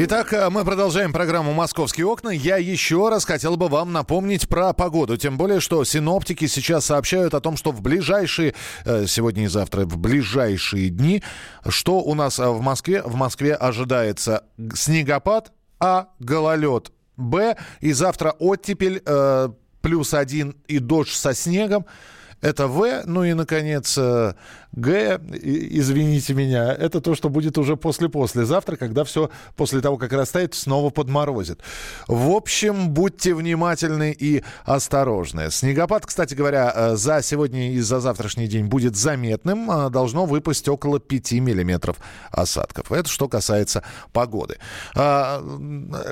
Итак, 0.00 0.32
э, 0.32 0.48
мы 0.48 0.64
продолжаем 0.64 1.12
программу 1.12 1.52
«Московские 1.52 2.06
окна». 2.06 2.28
Я 2.28 2.56
еще 2.56 3.08
раз 3.08 3.24
хотел 3.24 3.56
бы 3.56 3.66
вам 3.66 3.92
напомнить 3.92 4.48
про 4.48 4.72
погоду. 4.72 5.16
Тем 5.16 5.36
более, 5.36 5.58
что 5.58 5.82
синоптики 5.82 6.46
сейчас 6.46 6.84
сообщают 6.84 7.34
о 7.34 7.40
том, 7.40 7.56
что 7.56 7.72
в 7.72 7.82
ближайшие, 7.82 8.54
э, 8.84 9.06
сегодня 9.08 9.46
и 9.46 9.46
завтра, 9.48 9.86
в 9.86 9.98
ближайшие 9.98 10.90
дни, 10.90 11.24
что 11.66 11.98
у 11.98 12.14
нас 12.14 12.38
э, 12.38 12.48
в 12.48 12.60
Москве? 12.60 13.02
В 13.02 13.16
Москве 13.16 13.56
ожидается 13.56 14.44
снегопад, 14.72 15.50
а, 15.80 16.10
гололед, 16.20 16.92
б, 17.16 17.56
и 17.80 17.90
завтра 17.90 18.36
оттепель, 18.38 19.02
э, 19.04 19.48
плюс 19.80 20.14
один 20.14 20.54
и 20.68 20.78
дождь 20.78 21.12
со 21.12 21.34
снегом. 21.34 21.86
Это 22.40 22.68
В, 22.68 23.02
ну 23.04 23.24
и, 23.24 23.32
наконец, 23.34 23.96
э, 23.98 24.34
Г, 24.72 25.20
извините 25.32 26.34
меня, 26.34 26.72
это 26.72 27.00
то, 27.00 27.14
что 27.14 27.28
будет 27.30 27.58
уже 27.58 27.76
после-после 27.76 28.44
завтра, 28.44 28.76
когда 28.76 29.02
все 29.04 29.30
после 29.56 29.80
того, 29.80 29.96
как 29.96 30.12
растает, 30.12 30.54
снова 30.54 30.90
подморозит. 30.90 31.60
В 32.06 32.30
общем, 32.30 32.90
будьте 32.90 33.34
внимательны 33.34 34.14
и 34.16 34.44
осторожны. 34.64 35.50
Снегопад, 35.50 36.06
кстати 36.06 36.34
говоря, 36.34 36.72
э, 36.74 36.96
за 36.96 37.22
сегодня 37.22 37.72
и 37.72 37.80
за 37.80 37.98
завтрашний 37.98 38.46
день 38.46 38.66
будет 38.66 38.94
заметным. 38.94 39.70
Э, 39.70 39.90
Должно 39.90 40.26
выпасть 40.26 40.68
около 40.68 41.00
5 41.00 41.32
миллиметров 41.40 41.96
осадков. 42.30 42.92
Это 42.92 43.08
что 43.08 43.28
касается 43.28 43.82
погоды. 44.12 44.58
А, 44.94 45.42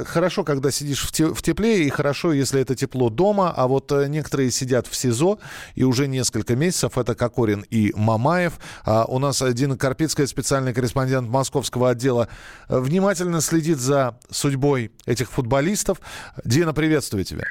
Хорошо, 0.07 0.43
когда 0.45 0.71
сидишь 0.71 1.03
в 1.07 1.13
те- 1.13 1.33
в 1.33 1.41
тепле, 1.43 1.85
и 1.85 1.91
хорошо, 1.91 2.33
если 2.33 2.61
это 2.61 2.75
тепло 2.75 3.11
дома, 3.11 3.53
а 3.57 3.69
вот 3.69 3.93
некоторые 4.09 4.51
сидят 4.51 4.87
в 4.87 4.97
СИЗО, 4.97 5.39
и 5.75 5.85
уже 5.85 6.09
несколько 6.17 6.57
месяцев, 6.57 6.99
это 6.99 7.15
Кокорин 7.15 7.65
и 7.71 7.93
Мамаев. 7.95 8.55
А 8.85 9.05
у 9.05 9.19
нас 9.19 9.43
Дина 9.53 9.77
Карпицкая, 9.77 10.27
специальный 10.27 10.73
корреспондент 10.75 11.29
московского 11.29 11.91
отдела, 11.91 12.29
э, 12.69 12.79
внимательно 12.79 13.41
следит 13.41 13.79
за 13.79 14.19
судьбой 14.31 14.91
этих 15.07 15.31
футболистов. 15.31 16.01
Дина, 16.45 16.73
приветствую 16.73 17.25
тебя. 17.25 17.45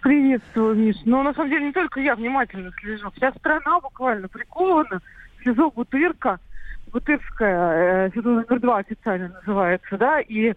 Приветствую, 0.00 0.74
Миш. 0.76 0.96
Но 1.04 1.22
на 1.22 1.34
самом 1.34 1.50
деле 1.50 1.66
не 1.66 1.72
только 1.72 2.00
я 2.00 2.14
внимательно 2.16 2.70
слежу. 2.80 3.10
Вся 3.16 3.32
страна 3.32 3.80
буквально 3.80 4.28
прикована. 4.28 5.00
СИЗО 5.44 5.70
Бутырка. 5.70 6.38
Бутырская, 6.92 8.06
э, 8.06 8.10
СИЗО 8.14 8.28
номер 8.28 8.60
два 8.60 8.78
официально 8.78 9.28
называется, 9.28 9.96
да, 9.96 10.20
и 10.20 10.54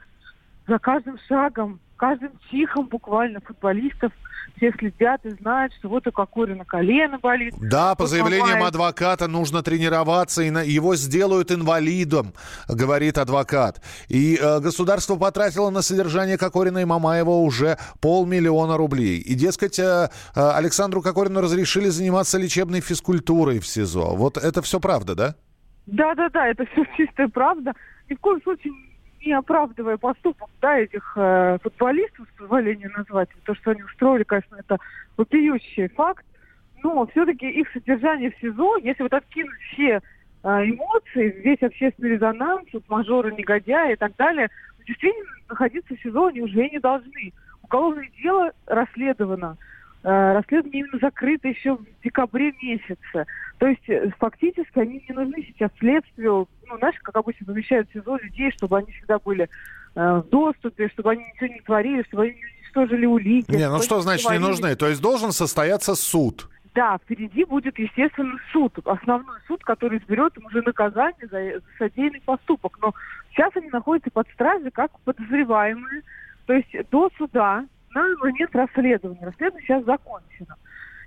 за 0.67 0.79
каждым 0.79 1.17
шагом, 1.27 1.79
каждым 2.03 2.31
чихом 2.51 2.87
буквально 2.87 3.39
футболистов 3.39 4.11
все 4.57 4.73
следят 4.77 5.25
и 5.25 5.29
знают, 5.29 5.71
что 5.79 5.87
вот 5.87 6.05
у 6.05 6.11
Кокорина 6.11 6.65
колено 6.65 7.17
болит. 7.17 7.53
Да, 7.61 7.95
по 7.95 8.07
заявлениям 8.07 8.59
Мамаев- 8.59 8.67
адвоката 8.67 9.29
нужно 9.29 9.63
тренироваться, 9.63 10.41
и 10.43 10.49
на- 10.49 10.63
его 10.63 10.97
сделают 10.97 11.49
инвалидом, 11.53 12.33
говорит 12.67 13.17
адвокат. 13.17 13.81
И 14.09 14.35
э, 14.35 14.59
государство 14.59 15.15
потратило 15.15 15.69
на 15.69 15.81
содержание 15.81 16.37
Кокорина 16.37 16.79
и 16.79 16.85
Мамаева 16.85 17.29
уже 17.29 17.77
полмиллиона 18.01 18.75
рублей. 18.75 19.19
И, 19.19 19.33
дескать, 19.35 19.79
э, 19.79 20.09
э, 20.35 20.51
Александру 20.59 21.01
Кокорину 21.01 21.39
разрешили 21.39 21.87
заниматься 21.87 22.37
лечебной 22.37 22.81
физкультурой 22.81 23.59
в 23.59 23.65
СИЗО. 23.65 24.15
Вот 24.17 24.35
это 24.35 24.61
все 24.61 24.81
правда, 24.81 25.15
да? 25.15 25.35
Да-да-да, 25.85 26.47
это 26.49 26.65
все 26.65 26.83
чистая 26.97 27.29
правда. 27.29 27.71
Ни 28.09 28.15
в 28.15 28.19
коем 28.19 28.41
случае 28.43 28.73
не 29.25 29.33
оправдывая 29.33 29.97
поступок 29.97 30.49
да, 30.61 30.77
этих 30.79 31.13
э, 31.15 31.57
футболистов, 31.61 32.27
с 32.27 32.39
позволения 32.39 32.89
назвать, 32.89 33.29
то, 33.45 33.55
что 33.55 33.71
они 33.71 33.83
устроили, 33.83 34.23
конечно, 34.23 34.55
это 34.55 34.77
вопиющий 35.17 35.87
факт, 35.89 36.25
но 36.83 37.05
все-таки 37.07 37.49
их 37.49 37.71
содержание 37.71 38.31
в 38.31 38.39
СИЗО, 38.39 38.77
если 38.77 39.03
вот 39.03 39.13
откинуть 39.13 39.59
все 39.71 40.01
э, 40.43 40.47
эмоции, 40.47 41.41
весь 41.43 41.61
общественный 41.61 42.11
резонанс, 42.11 42.67
вот 42.73 42.83
мажоры, 42.89 43.33
негодяи 43.33 43.93
и 43.93 43.97
так 43.97 44.15
далее, 44.17 44.49
действительно 44.85 45.31
находиться 45.49 45.95
в 45.95 46.01
СИЗО 46.01 46.27
они 46.27 46.41
уже 46.41 46.69
не 46.69 46.79
должны. 46.79 47.33
Уголовное 47.63 48.09
дело 48.21 48.51
расследовано. 48.65 49.57
Э, 50.03 50.33
Расследование 50.33 50.81
именно 50.81 50.99
закрыто 50.99 51.47
еще 51.47 51.77
в 51.77 51.85
декабре 52.03 52.53
месяце. 52.61 53.25
То 53.57 53.67
есть 53.67 53.87
э, 53.87 54.09
фактически 54.19 54.79
они 54.79 55.03
не 55.07 55.15
нужны 55.15 55.45
сейчас 55.47 55.71
следствию. 55.79 56.47
Ну, 56.67 56.77
знаешь, 56.77 56.95
как 57.01 57.15
обычно 57.15 57.45
помещают 57.45 57.89
в 57.89 57.93
СИЗО 57.93 58.17
людей, 58.17 58.51
чтобы 58.51 58.79
они 58.79 58.91
всегда 58.91 59.19
были 59.19 59.47
э, 59.95 60.21
в 60.25 60.29
доступе, 60.29 60.89
чтобы 60.89 61.11
они 61.11 61.23
ничего 61.23 61.55
не 61.55 61.61
творили, 61.61 62.03
чтобы 62.03 62.23
они 62.23 62.33
не 62.33 62.45
уничтожили 62.45 63.05
улики. 63.05 63.51
Не, 63.51 63.69
ну 63.69 63.81
что 63.81 64.01
значит 64.01 64.29
не 64.29 64.37
говорили. 64.37 64.49
нужны? 64.49 64.75
То 64.75 64.89
есть 64.89 65.01
должен 65.01 65.31
состояться 65.31 65.95
суд. 65.95 66.49
Да, 66.75 66.97
впереди 66.97 67.45
будет, 67.45 67.79
естественно, 67.79 68.37
суд. 68.51 68.77
Основной 68.85 69.37
суд, 69.47 69.63
который 69.63 69.99
изберет 69.99 70.35
им 70.37 70.47
уже 70.47 70.63
наказание 70.63 71.27
за, 71.31 71.59
за 71.59 71.77
содеянный 71.77 72.21
поступок. 72.21 72.77
Но 72.81 72.93
сейчас 73.31 73.55
они 73.55 73.69
находятся 73.69 74.11
под 74.11 74.27
стражей 74.33 74.71
как 74.71 74.91
подозреваемые. 75.05 76.01
То 76.45 76.53
есть 76.53 76.75
до 76.89 77.09
суда 77.17 77.65
на 77.93 78.15
момент 78.17 78.55
расследования. 78.55 79.25
Расследование 79.25 79.65
сейчас 79.65 79.83
закончено. 79.85 80.55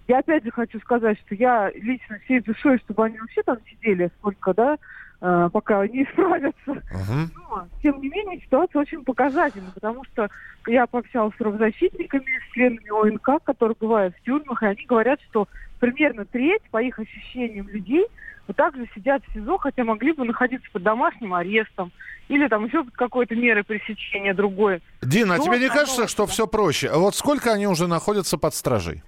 Я 0.08 0.18
опять 0.18 0.44
же 0.44 0.50
хочу 0.52 0.78
сказать, 0.80 1.18
что 1.26 1.34
я 1.34 1.70
лично 1.74 2.18
всей 2.20 2.40
душой, 2.40 2.78
чтобы 2.78 3.04
они 3.04 3.18
вообще 3.18 3.42
там 3.42 3.58
сидели, 3.68 4.10
сколько, 4.18 4.54
да, 4.54 4.76
пока 5.20 5.86
не 5.86 6.04
исправятся. 6.04 6.56
Мгм. 6.66 7.30
Но, 7.34 7.68
тем 7.82 8.00
не 8.00 8.08
менее, 8.08 8.40
ситуация 8.40 8.80
очень 8.80 9.04
показательна, 9.04 9.70
потому 9.72 10.04
что 10.04 10.28
я 10.66 10.86
пообщалась 10.86 11.34
с 11.34 11.38
правозащитниками, 11.38 12.40
с 12.48 12.52
членами 12.52 13.10
ОНК, 13.10 13.42
которые 13.44 13.76
бывают 13.78 14.14
в 14.16 14.22
тюрьмах, 14.22 14.62
и 14.62 14.66
они 14.66 14.84
говорят, 14.86 15.20
что 15.30 15.48
примерно 15.80 16.24
треть, 16.24 16.62
по 16.70 16.82
их 16.82 16.98
ощущениям, 16.98 17.68
людей 17.68 18.06
вот 18.46 18.56
также 18.56 18.88
сидят 18.94 19.22
в 19.26 19.32
СИЗО, 19.32 19.58
хотя 19.58 19.84
могли 19.84 20.12
бы 20.12 20.24
находиться 20.24 20.68
под 20.72 20.82
домашним 20.82 21.34
арестом 21.34 21.92
или 22.28 22.46
там 22.48 22.64
еще 22.64 22.84
под 22.84 22.94
какой-то 22.94 23.34
мерой 23.34 23.64
пресечения 23.64 24.34
другой. 24.34 24.82
Дина, 25.02 25.34
а 25.34 25.38
тебе 25.38 25.58
не 25.58 25.68
кажется, 25.68 26.08
что 26.08 26.26
все 26.26 26.46
проще? 26.46 26.90
Вот 26.92 27.14
сколько 27.14 27.52
они 27.52 27.66
уже 27.66 27.86
находятся 27.88 28.38
под 28.38 28.54
стражей? 28.54 29.02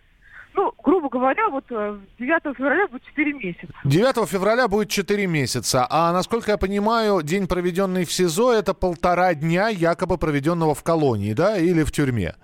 Ну, 0.58 0.72
грубо 0.82 1.08
говоря, 1.08 1.48
вот 1.50 1.66
э, 1.70 2.00
9 2.18 2.56
февраля 2.56 2.88
будет 2.88 3.04
4 3.04 3.32
месяца. 3.32 3.68
9 3.84 4.28
февраля 4.28 4.66
будет 4.66 4.88
4 4.88 5.26
месяца, 5.28 5.86
а 5.88 6.12
насколько 6.12 6.50
я 6.50 6.56
понимаю, 6.56 7.22
день, 7.22 7.46
проведенный 7.46 8.04
в 8.04 8.12
СИЗО, 8.12 8.54
это 8.54 8.74
полтора 8.74 9.34
дня 9.34 9.68
якобы 9.68 10.18
проведенного 10.18 10.74
в 10.74 10.82
колонии, 10.82 11.32
да, 11.32 11.58
или 11.58 11.84
в 11.84 11.92
тюрьме. 11.92 12.34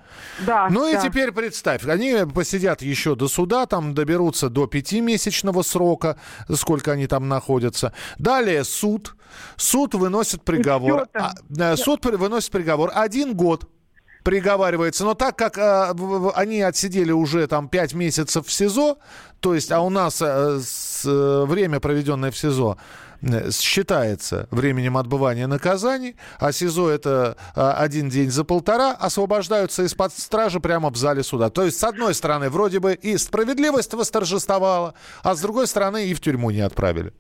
Да, 0.46 0.68
Ну 0.70 0.88
и 0.88 0.92
да. 0.92 1.00
теперь 1.00 1.33
представь, 1.33 1.85
они 1.88 2.14
посидят 2.33 2.83
еще 2.83 3.16
до 3.16 3.27
суда, 3.27 3.66
там 3.66 3.94
доберутся 3.94 4.48
до 4.48 4.68
пятимесячного 4.68 5.62
срока, 5.62 6.16
сколько 6.55 6.92
они 6.92 7.09
там 7.09 7.29
находятся. 7.29 7.92
Далее 8.18 8.62
суд. 8.62 9.16
Суд 9.57 9.94
выносит 9.94 10.44
приговор. 10.44 11.09
А, 11.14 11.33
э, 11.59 11.74
суд 11.74 12.07
выносит 12.07 12.53
приговор. 12.53 12.92
Один 12.94 13.35
год 13.35 13.68
приговаривается. 14.24 15.04
Но 15.04 15.14
так 15.14 15.37
как 15.37 15.58
э, 15.58 15.92
они 16.34 16.62
отсидели 16.62 17.12
уже 17.12 17.46
там 17.46 17.68
5 17.68 17.94
месяцев 17.94 18.46
в 18.46 18.52
СИЗО, 18.52 18.98
то 19.40 19.54
есть, 19.54 19.70
а 19.70 19.80
у 19.82 19.90
нас 19.90 20.20
э, 20.22 20.58
с, 20.60 21.04
э, 21.06 21.44
время, 21.44 21.78
проведенное 21.78 22.30
в 22.30 22.37
СИЗО, 22.37 22.78
э, 23.20 23.50
считается 23.50 24.48
временем 24.50 24.96
отбывания 24.96 25.46
наказаний, 25.46 26.16
а 26.40 26.50
СИЗО 26.50 26.88
это 26.88 27.37
э, 27.54 27.60
один 27.60 28.08
день 28.08 28.30
за 28.30 28.44
полтора, 28.44 28.92
освобождаются 28.92 29.82
из-под 29.82 30.12
стражи 30.12 30.58
прямо 30.58 30.90
в 30.90 30.96
зале 30.96 31.22
суда. 31.22 31.50
То 31.50 31.62
есть, 31.62 31.78
с 31.78 31.84
одной 31.84 32.14
стороны, 32.14 32.48
вроде 32.48 32.80
бы 32.80 32.94
и 32.94 33.18
справедливость 33.18 33.92
восторжествовала, 33.92 34.94
а 35.22 35.34
с 35.34 35.42
другой 35.42 35.66
стороны, 35.66 36.06
и 36.06 36.14
в 36.14 36.20
тюрьму 36.20 36.50
не 36.50 36.62
отправили. 36.62 37.12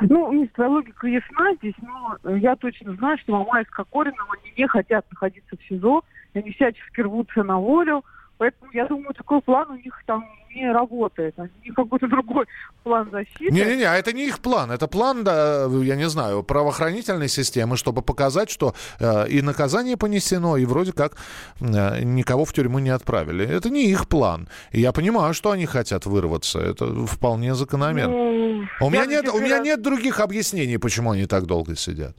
Ну, 0.00 0.32
Миш, 0.32 0.50
твоя 0.54 0.70
логика 0.70 1.06
ясна 1.06 1.54
здесь, 1.56 1.74
но 1.80 2.36
я 2.36 2.56
точно 2.56 2.94
знаю, 2.96 3.16
что 3.18 3.32
Мамаев 3.32 3.66
с 3.68 3.70
Кокориным, 3.70 4.26
они 4.32 4.52
не 4.56 4.66
хотят 4.66 5.06
находиться 5.10 5.56
в 5.56 5.68
СИЗО, 5.68 6.02
они 6.34 6.50
всячески 6.52 7.00
рвутся 7.00 7.42
на 7.42 7.58
волю, 7.58 8.04
поэтому 8.38 8.70
я 8.72 8.86
думаю, 8.86 9.14
такой 9.14 9.40
план 9.40 9.70
у 9.70 9.76
них 9.76 9.94
там 10.06 10.24
не 10.54 10.72
работает. 10.72 11.34
У 11.36 11.42
них 11.42 11.74
какой-то 11.74 12.06
другой 12.08 12.46
план 12.82 13.08
защиты. 13.10 13.50
Не-не-не, 13.50 13.84
а 13.84 13.94
это 13.94 14.12
не 14.12 14.26
их 14.26 14.38
план. 14.38 14.70
Это 14.70 14.86
план, 14.86 15.24
да, 15.24 15.66
я 15.82 15.96
не 15.96 16.08
знаю, 16.08 16.42
правоохранительной 16.42 17.28
системы, 17.28 17.76
чтобы 17.76 18.02
показать, 18.02 18.50
что 18.50 18.74
э, 19.00 19.28
и 19.28 19.42
наказание 19.42 19.96
понесено, 19.96 20.56
и 20.56 20.64
вроде 20.64 20.92
как 20.92 21.16
э, 21.60 22.02
никого 22.02 22.44
в 22.44 22.52
тюрьму 22.52 22.78
не 22.78 22.90
отправили. 22.90 23.46
Это 23.46 23.70
не 23.70 23.90
их 23.90 24.08
план. 24.08 24.48
И 24.70 24.80
я 24.80 24.92
понимаю, 24.92 25.34
что 25.34 25.50
они 25.50 25.66
хотят 25.66 26.06
вырваться. 26.06 26.60
Это 26.60 27.06
вполне 27.06 27.54
закономерно. 27.54 28.14
Ну, 28.14 28.66
у, 28.80 28.90
меня 28.90 29.06
нет, 29.06 29.28
у 29.28 29.40
меня 29.40 29.58
нет 29.58 29.82
других 29.82 30.20
объяснений, 30.20 30.78
почему 30.78 31.12
они 31.12 31.26
так 31.26 31.46
долго 31.46 31.76
сидят. 31.76 32.16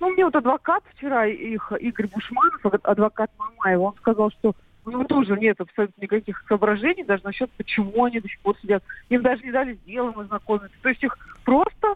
Ну, 0.00 0.10
мне 0.10 0.24
вот 0.24 0.34
адвокат 0.34 0.82
вчера, 0.94 1.26
их 1.26 1.72
Игорь 1.78 2.08
Бушманов, 2.08 2.64
ад- 2.64 2.84
адвокат 2.84 3.30
Мамаева, 3.38 3.82
он 3.82 3.94
сказал, 3.96 4.30
что 4.30 4.54
у 4.86 4.90
него 4.90 5.04
тоже 5.04 5.36
нет 5.36 5.60
абсолютно 5.60 6.00
никаких 6.00 6.42
соображений 6.48 7.04
даже 7.04 7.22
насчет, 7.24 7.50
почему 7.52 8.04
они 8.04 8.18
до 8.18 8.28
сих 8.28 8.40
пор 8.40 8.56
сидят. 8.62 8.82
Им 9.10 9.22
даже 9.22 9.42
не 9.42 9.52
дали 9.52 9.74
с 9.74 9.78
делом 9.80 10.18
ознакомиться. 10.18 10.76
То 10.82 10.88
есть 10.88 11.04
их 11.04 11.16
просто 11.44 11.94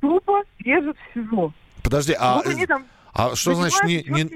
тупо 0.00 0.44
держат 0.60 0.96
в 0.96 1.14
СИЗО. 1.14 1.52
Подожди, 1.82 2.14
а, 2.18 2.36
вот 2.36 2.46
они 2.46 2.66
там 2.66 2.84
а 3.12 3.34
что 3.34 3.54
значит 3.54 3.82
не, 3.82 4.04
не, 4.08 4.30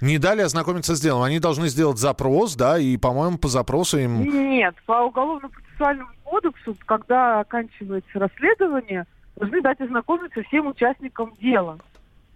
не 0.00 0.18
дали 0.18 0.40
ознакомиться 0.40 0.96
с 0.96 1.00
делом? 1.00 1.22
Они 1.22 1.38
должны 1.38 1.68
сделать 1.68 1.98
запрос, 1.98 2.56
да, 2.56 2.78
и, 2.78 2.96
по-моему, 2.96 3.38
по 3.38 3.46
запросу 3.46 3.98
им... 3.98 4.24
Нет, 4.24 4.74
по 4.84 5.04
уголовно-процессуальному 5.04 6.10
кодексу, 6.24 6.76
когда 6.84 7.40
оканчивается 7.40 8.18
расследование, 8.18 9.06
должны 9.36 9.62
дать 9.62 9.80
ознакомиться 9.80 10.42
всем 10.42 10.66
участникам 10.66 11.32
дела. 11.40 11.78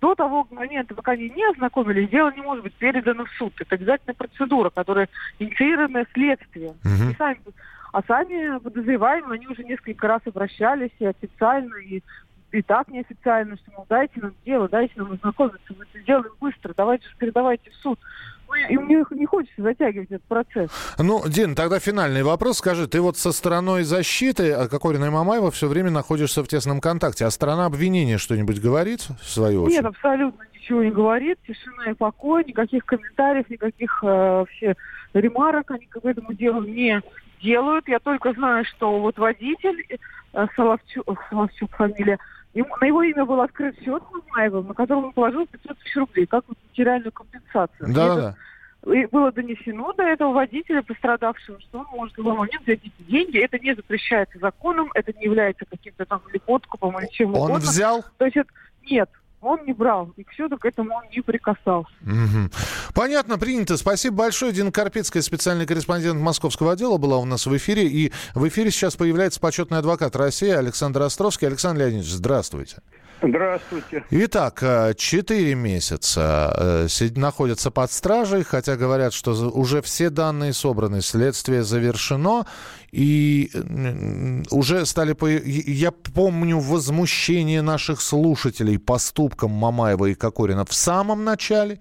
До 0.01 0.15
того 0.15 0.47
момента, 0.51 0.95
пока 0.95 1.13
они 1.13 1.29
не 1.31 1.45
ознакомились, 1.51 2.09
дело 2.09 2.33
не 2.33 2.41
может 2.41 2.65
быть 2.65 2.75
передано 2.75 3.27
в 3.27 3.31
суд. 3.33 3.53
Это 3.59 3.75
обязательная 3.75 4.15
процедура, 4.15 4.71
которая 4.71 5.09
инициированная 5.39 6.07
следствием. 6.15 6.75
Мгм. 6.85 7.11
И 7.11 7.15
сами, 7.17 7.41
а 7.93 8.03
сами 8.03 8.59
подозреваемые, 8.59 9.37
они 9.37 9.47
уже 9.47 9.63
несколько 9.63 10.09
раз 10.09 10.23
обращались 10.25 10.93
и 10.99 11.05
официально, 11.05 11.75
и, 11.77 12.03
и 12.53 12.63
так 12.63 12.89
неофициально, 12.89 13.57
что, 13.57 13.73
мол, 13.73 13.87
дайте 13.89 14.21
нам 14.21 14.33
дело, 14.47 14.69
дайте 14.69 14.95
нам 14.97 15.13
ознакомиться, 15.13 15.75
мы 15.77 15.85
это 15.85 16.01
сделаем 16.01 16.33
быстро, 16.41 16.73
давайте 16.75 17.07
же 17.07 17.15
передавайте 17.19 17.71
в 17.71 17.75
суд. 17.75 17.99
И 18.69 18.77
мне 18.77 19.05
не 19.11 19.27
хочется 19.27 19.63
затягивать 19.63 20.11
этот 20.11 20.25
процесс. 20.25 20.71
Ну, 20.99 21.23
Дин, 21.29 21.55
тогда 21.55 21.79
финальный 21.79 22.23
вопрос. 22.23 22.59
Скажи, 22.59 22.87
ты 22.87 23.01
вот 23.01 23.17
со 23.17 23.33
стороной 23.33 23.85
защиты 23.85 24.53
а 24.53 24.69
Кокорина 24.69 25.07
и 25.07 25.11
Мамаева 25.11 25.51
все 25.51 25.69
время 25.69 25.91
находишься 25.91 26.43
в 26.43 26.49
тесном 26.49 26.81
контакте, 26.81 27.25
а 27.25 27.31
сторона 27.31 27.67
обвинения 27.67 28.19
что-нибудь 28.19 28.61
говорит, 28.61 29.07
в 29.21 29.29
свою 29.29 29.65
очередь? 29.65 29.83
Нет, 29.83 29.87
абсолютно 29.87 30.45
ничего 30.55 30.83
не 30.83 30.91
говорит, 30.91 31.39
тишина 31.47 31.91
и 31.91 31.95
покой, 31.95 32.45
никаких 32.45 32.85
комментариев, 32.85 33.49
никаких 33.49 34.01
э, 34.03 34.07
вообще 34.07 34.75
ремарок 35.15 35.71
они 35.71 35.87
к 35.87 36.05
этому 36.05 36.33
делу 36.33 36.63
не 36.63 37.03
делают. 37.43 37.89
Я 37.89 37.99
только 37.99 38.33
знаю, 38.33 38.65
что 38.65 38.99
вот 39.01 39.19
водитель, 39.19 39.85
э, 40.33 40.47
Соловчук, 40.57 41.05
ох, 41.09 41.19
Соловчук 41.31 41.71
фамилия, 41.77 42.19
ему- 42.55 42.77
на 42.81 42.87
его 42.87 43.03
имя 43.03 43.25
был 43.25 43.41
открыт 43.41 43.77
счет 43.83 44.03
Мамаевым, 44.13 44.69
на 44.69 44.75
котором 44.75 45.07
он 45.07 45.13
положил 45.13 45.47
500 45.47 45.79
тысяч 45.79 45.97
рублей, 45.97 46.27
как 46.27 46.45
вот 46.49 46.57
материальную 46.71 47.13
компенсацию. 47.13 47.93
Да-да-да. 47.95 48.31
это- 48.83 48.93
И 48.95 49.07
было 49.07 49.31
донесено 49.31 49.93
до 49.93 50.05
этого 50.05 50.33
водителя, 50.33 50.83
пострадавшего, 50.83 51.61
что 51.61 51.81
он 51.81 51.87
может 51.93 52.15
в 52.15 52.19
любой 52.19 52.33
момент 52.35 52.63
взять 52.63 52.81
эти 52.83 53.03
деньги. 53.11 53.39
Это 53.39 53.59
не 53.59 53.75
запрещается 53.75 54.39
законом, 54.39 54.91
это 54.95 55.13
не 55.19 55.25
является 55.25 55.67
каким-то 55.67 56.07
там 56.07 56.23
или 56.31 56.39
подкупом, 56.39 56.99
или 56.99 57.07
чем 57.11 57.35
Он 57.35 57.37
угодно. 57.51 57.57
взял? 57.59 58.03
То 58.17 58.25
есть 58.25 58.39
это, 58.39 58.49
нет, 58.91 59.11
он 59.41 59.65
не 59.65 59.73
брал, 59.73 60.13
и 60.17 60.25
к 60.25 60.33
счету 60.33 60.59
к 60.59 60.65
этому 60.65 60.95
он 60.95 61.05
не 61.15 61.23
прикасался. 61.23 61.91
Мгм. 62.03 62.51
Понятно, 62.95 63.39
принято. 63.39 63.77
Спасибо 63.77 64.17
большое. 64.17 64.53
Дина 64.53 64.71
Карпицкая, 64.71 65.23
специальный 65.23 65.67
корреспондент 65.67 66.21
московского 66.21 66.73
отдела, 66.73 66.99
была 66.99 67.19
у 67.19 67.25
нас 67.25 67.47
в 67.47 67.57
эфире. 67.57 67.87
И 67.87 68.13
в 68.35 68.47
эфире 68.49 68.71
сейчас 68.71 68.97
появляется 68.97 69.41
почетный 69.41 69.79
адвокат 69.79 70.15
России 70.17 70.51
Александр 70.51 71.03
Островский. 71.03 71.49
Александр 71.49 71.81
Леонидович, 71.83 72.11
здравствуйте. 72.11 72.79
Здравствуйте. 73.23 74.05
Итак, 74.11 74.63
э, 74.63 74.95
четыре 74.97 75.55
месяца 75.55 76.87
э, 76.91 77.09
находятся 77.17 77.71
под 77.71 77.93
стражей, 77.93 78.45
хотя 78.45 78.77
говорят, 78.77 79.13
что 79.13 79.33
уже 79.33 79.83
все 79.83 80.09
данные 80.09 80.55
собраны, 80.55 81.03
следствие 81.03 81.63
завершено, 81.63 82.47
и 82.93 83.51
м, 83.55 84.43
уже 84.51 84.85
стали... 84.87 85.17
Я 85.71 85.91
помню 85.93 86.59
возмущение 86.59 87.63
наших 87.63 88.01
слушателей 88.01 88.79
поступком 88.79 89.51
Мамаева 89.53 90.07
и 90.07 90.15
Кокорина 90.15 90.65
в 90.65 90.73
самом 90.75 91.25
начале, 91.25 91.79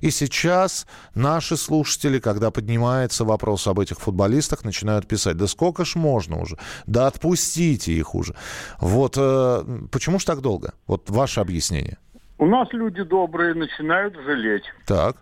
и 0.00 0.10
сейчас 0.10 0.86
наши 1.14 1.56
слушатели, 1.56 2.18
когда 2.18 2.50
поднимается 2.50 3.24
вопрос 3.24 3.66
об 3.66 3.80
этих 3.80 3.98
футболистах, 3.98 4.64
начинают 4.64 5.06
писать, 5.08 5.36
да 5.36 5.46
сколько 5.46 5.84
ж 5.84 5.96
можно 5.96 6.40
уже, 6.40 6.56
да 6.86 7.06
отпустите 7.06 7.92
их 7.92 8.14
уже. 8.14 8.34
Вот 8.80 9.16
э, 9.18 9.64
почему 9.90 10.18
ж 10.18 10.24
так 10.24 10.40
долго? 10.40 10.72
Вот 10.86 11.10
ваше 11.10 11.40
объяснение. 11.40 11.98
У 12.38 12.46
нас 12.46 12.68
люди 12.72 13.02
добрые 13.02 13.54
начинают 13.54 14.14
жалеть. 14.26 14.64
Так. 14.86 15.16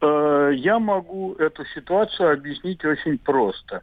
Э, 0.00 0.50
Я 0.56 0.78
могу 0.78 1.34
эту 1.34 1.64
ситуацию 1.74 2.32
объяснить 2.32 2.84
очень 2.84 3.18
просто. 3.18 3.82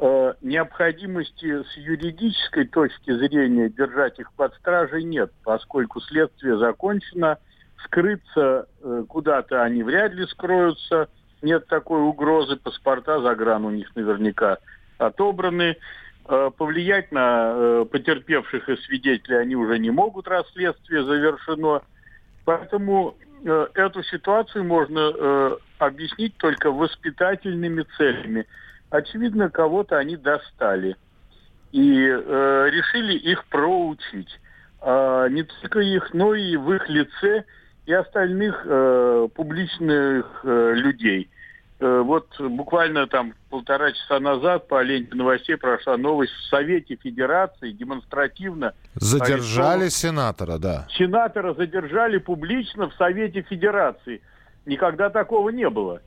Э, 0.00 0.34
Необходимости 0.42 1.64
с 1.64 1.76
юридической 1.76 2.66
точки 2.66 3.12
зрения 3.16 3.68
держать 3.68 4.20
их 4.20 4.32
под 4.34 4.54
стражей 4.54 5.02
нет, 5.02 5.32
поскольку 5.42 6.00
следствие 6.00 6.56
закончено, 6.56 7.38
скрыться 7.84 8.68
э, 8.80 9.04
куда-то 9.08 9.62
они 9.64 9.82
вряд 9.82 10.12
ли 10.14 10.24
скроются, 10.26 11.08
нет 11.42 11.66
такой 11.66 12.00
угрозы, 12.00 12.56
паспорта 12.56 13.20
за 13.20 13.34
гран 13.34 13.64
у 13.64 13.70
них 13.70 13.94
наверняка 13.96 14.58
отобраны. 14.98 15.76
Э, 16.28 16.50
Повлиять 16.56 17.10
на 17.10 17.84
потерпевших 17.90 18.68
и 18.68 18.76
свидетелей 18.76 19.38
они 19.38 19.56
уже 19.56 19.80
не 19.80 19.90
могут, 19.90 20.28
раз 20.28 20.46
следствие 20.52 21.02
завершено. 21.02 21.82
Поэтому 22.44 23.16
эту 23.42 24.02
ситуацию 24.04 24.64
можно 24.64 25.58
объяснить 25.78 26.36
только 26.36 26.70
воспитательными 26.70 27.84
целями. 27.96 28.46
Очевидно, 28.90 29.50
кого-то 29.50 29.98
они 29.98 30.16
достали 30.16 30.96
и 31.72 32.06
э, 32.06 32.68
решили 32.70 33.18
их 33.18 33.44
проучить. 33.46 34.40
А 34.80 35.28
не 35.28 35.42
только 35.42 35.80
их, 35.80 36.14
но 36.14 36.34
и 36.34 36.56
в 36.56 36.72
их 36.72 36.88
лице 36.88 37.44
и 37.84 37.92
остальных 37.92 38.62
э, 38.64 39.28
публичных 39.34 40.40
э, 40.44 40.72
людей. 40.74 41.30
Э, 41.80 42.02
вот 42.04 42.28
буквально 42.40 43.06
там 43.06 43.34
полтора 43.50 43.92
часа 43.92 44.20
назад 44.20 44.68
по 44.68 44.82
ленте 44.82 45.14
новостей 45.14 45.56
прошла 45.56 45.96
новость 45.96 46.32
в 46.32 46.48
Совете 46.48 46.96
Федерации 46.96 47.72
демонстративно. 47.72 48.74
Задержали 48.94 49.82
арестован... 49.82 49.90
сенатора, 49.90 50.58
да. 50.58 50.86
Сенатора 50.90 51.54
задержали 51.54 52.18
публично 52.18 52.88
в 52.88 52.94
Совете 52.94 53.42
Федерации. 53.42 54.22
Никогда 54.66 55.10
такого 55.10 55.50
не 55.50 55.68
было. 55.68 56.00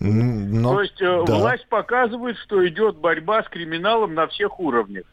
Но, 0.00 0.74
То 0.74 0.82
есть 0.82 1.00
э, 1.00 1.24
да. 1.26 1.34
власть 1.34 1.68
показывает, 1.68 2.36
что 2.38 2.66
идет 2.66 2.96
борьба 2.96 3.42
с 3.42 3.48
криминалом 3.48 4.14
на 4.14 4.26
всех 4.26 4.60
уровнях. 4.60 5.04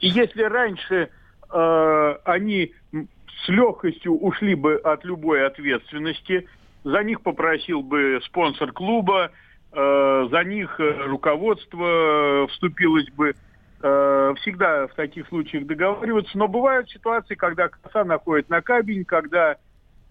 И 0.00 0.08
если 0.08 0.42
раньше 0.42 1.08
э, 1.52 2.14
они 2.24 2.72
с 2.92 3.48
легкостью 3.48 4.18
ушли 4.18 4.54
бы 4.54 4.76
от 4.76 5.04
любой 5.04 5.46
ответственности, 5.46 6.46
за 6.84 7.02
них 7.02 7.22
попросил 7.22 7.82
бы 7.82 8.20
спонсор 8.24 8.72
клуба, 8.72 9.30
э, 9.72 10.28
за 10.30 10.44
них 10.44 10.78
э, 10.80 11.04
руководство 11.06 12.44
э, 12.44 12.46
вступилось 12.48 13.10
бы. 13.10 13.34
Э, 13.82 14.32
всегда 14.40 14.86
в 14.86 14.94
таких 14.94 15.28
случаях 15.28 15.66
договариваться, 15.66 16.36
но 16.38 16.48
бывают 16.48 16.90
ситуации, 16.90 17.34
когда 17.34 17.68
коса 17.68 18.04
находит 18.04 18.48
на 18.48 18.62
кабель, 18.62 19.04
когда 19.04 19.56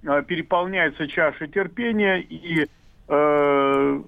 э, 0.03 0.23
переполняется 0.27 1.07
чаша 1.07 1.47
терпения, 1.47 2.21
и 2.21 2.67
э, 3.07 4.01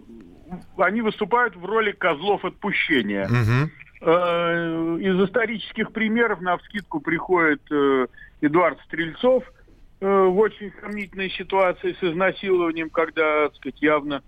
они 0.77 1.01
выступают 1.01 1.55
в 1.55 1.65
роли 1.65 1.91
козлов 1.91 2.45
отпущения. 2.45 3.25
Угу. 3.25 4.10
Э, 4.10 4.97
из 4.99 5.27
исторических 5.27 5.91
примеров 5.91 6.41
на 6.41 6.57
вскидку 6.57 6.99
приходит 6.99 7.62
э, 7.71 8.07
Эдуард 8.41 8.79
Стрельцов– 8.81 9.43
Э, 9.99 10.25
в 10.25 10.38
очень 10.38 10.71
сомнительной 10.79 11.31
ситуации 11.31 11.95
с 11.99 12.03
изнасилованием, 12.03 12.89
когда, 12.89 13.47
так 13.47 13.55
сказать, 13.55 13.81
явно 13.81 14.21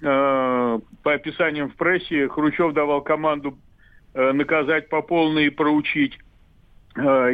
э, 0.00 0.78
по 1.02 1.12
описаниям 1.12 1.70
в 1.70 1.76
прессе 1.76 2.28
Хрущев 2.28 2.72
давал 2.72 3.00
команду 3.00 3.56
э, 4.12 4.32
наказать 4.32 4.88
по 4.88 5.02
полной 5.02 5.46
и 5.46 5.50
проучить. 5.50 6.18
Э, 6.96 7.30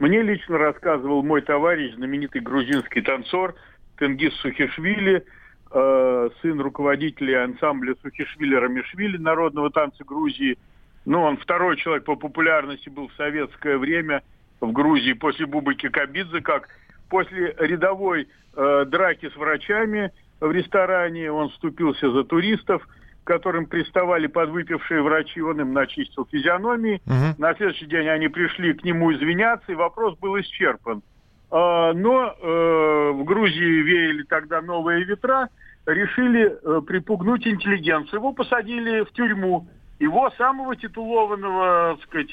мне 0.00 0.22
лично 0.22 0.58
рассказывал 0.58 1.22
мой 1.22 1.42
товарищ, 1.42 1.94
знаменитый 1.94 2.40
грузинский 2.40 3.00
танцор 3.00 3.54
Тенгиз 3.98 4.34
Сухишвили, 4.40 5.24
э, 5.70 6.30
сын 6.42 6.60
руководителя 6.60 7.44
ансамбля 7.44 7.94
Сухишвили 8.02 8.54
Рамишвили, 8.54 9.16
народного 9.16 9.70
танца 9.70 10.04
Грузии. 10.04 10.58
Ну, 11.04 11.22
он 11.22 11.36
второй 11.36 11.76
человек 11.76 12.04
по 12.04 12.16
популярности 12.16 12.88
был 12.88 13.08
в 13.08 13.14
советское 13.14 13.78
время 13.78 14.22
в 14.60 14.72
Грузии 14.72 15.12
после 15.12 15.46
Бубыки 15.46 15.88
Кабидзе, 15.88 16.40
как 16.40 16.68
после 17.08 17.54
рядовой 17.58 18.28
э, 18.56 18.84
драки 18.86 19.28
с 19.28 19.36
врачами 19.36 20.12
в 20.40 20.50
ресторане 20.50 21.30
он 21.30 21.50
вступился 21.50 22.10
за 22.10 22.24
туристов, 22.24 22.86
которым 23.24 23.66
приставали 23.66 24.26
подвыпившие 24.26 25.02
врачи, 25.02 25.40
он 25.40 25.60
им 25.60 25.72
начистил 25.72 26.26
физиономии. 26.30 27.00
Угу. 27.06 27.34
На 27.38 27.54
следующий 27.54 27.86
день 27.86 28.08
они 28.08 28.28
пришли 28.28 28.72
к 28.72 28.82
нему 28.82 29.12
извиняться, 29.12 29.70
и 29.72 29.76
вопрос 29.76 30.18
был 30.18 30.38
исчерпан. 30.40 31.02
Э, 31.50 31.92
но 31.94 32.34
э, 32.40 33.10
в 33.12 33.24
Грузии 33.24 33.82
веяли 33.82 34.22
тогда 34.22 34.62
новые 34.62 35.04
ветра, 35.04 35.48
решили 35.86 36.58
э, 36.62 36.80
припугнуть 36.82 37.46
интеллигенцию. 37.46 38.20
Его 38.20 38.32
посадили 38.32 39.02
в 39.02 39.12
тюрьму. 39.12 39.68
Его 39.98 40.30
самого 40.38 40.76
титулованного, 40.76 41.96
так 41.96 42.04
сказать, 42.08 42.30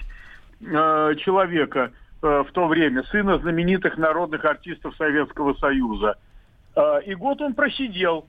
э, 0.61 1.15
человека– 1.19 1.91
Э, 2.19 2.43
в 2.47 2.51
то 2.51 2.67
время, 2.67 3.03
сына 3.03 3.37
знаменитых 3.37 3.97
народных 3.97 4.43
артистов 4.43 4.95
Советского 4.95 5.53
Союза. 5.55 6.15
Э, 6.75 6.99
и 7.05 7.13
год 7.13 7.41
он 7.41 7.53
просидел. 7.53 8.27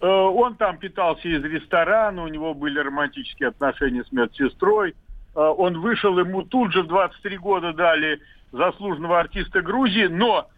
Э, 0.00 0.06
он 0.06 0.56
там 0.56 0.78
питался 0.78 1.28
из 1.28 1.44
ресторана, 1.44 2.24
у 2.24 2.28
него 2.28 2.54
были 2.54 2.80
романтические 2.80 3.50
отношения 3.50 4.04
с 4.04 4.10
медсестрой. 4.10 4.94
Он 5.32 5.80
вышел, 5.80 6.18
ему 6.18 6.42
тут 6.42 6.72
же 6.72 6.82
в 6.82 6.88
23 6.88 7.38
года 7.38 7.72
дали 7.72 8.20
заслуженного 8.50 9.20
артиста 9.20 9.62
Грузии, 9.62 10.06
но, 10.06 10.48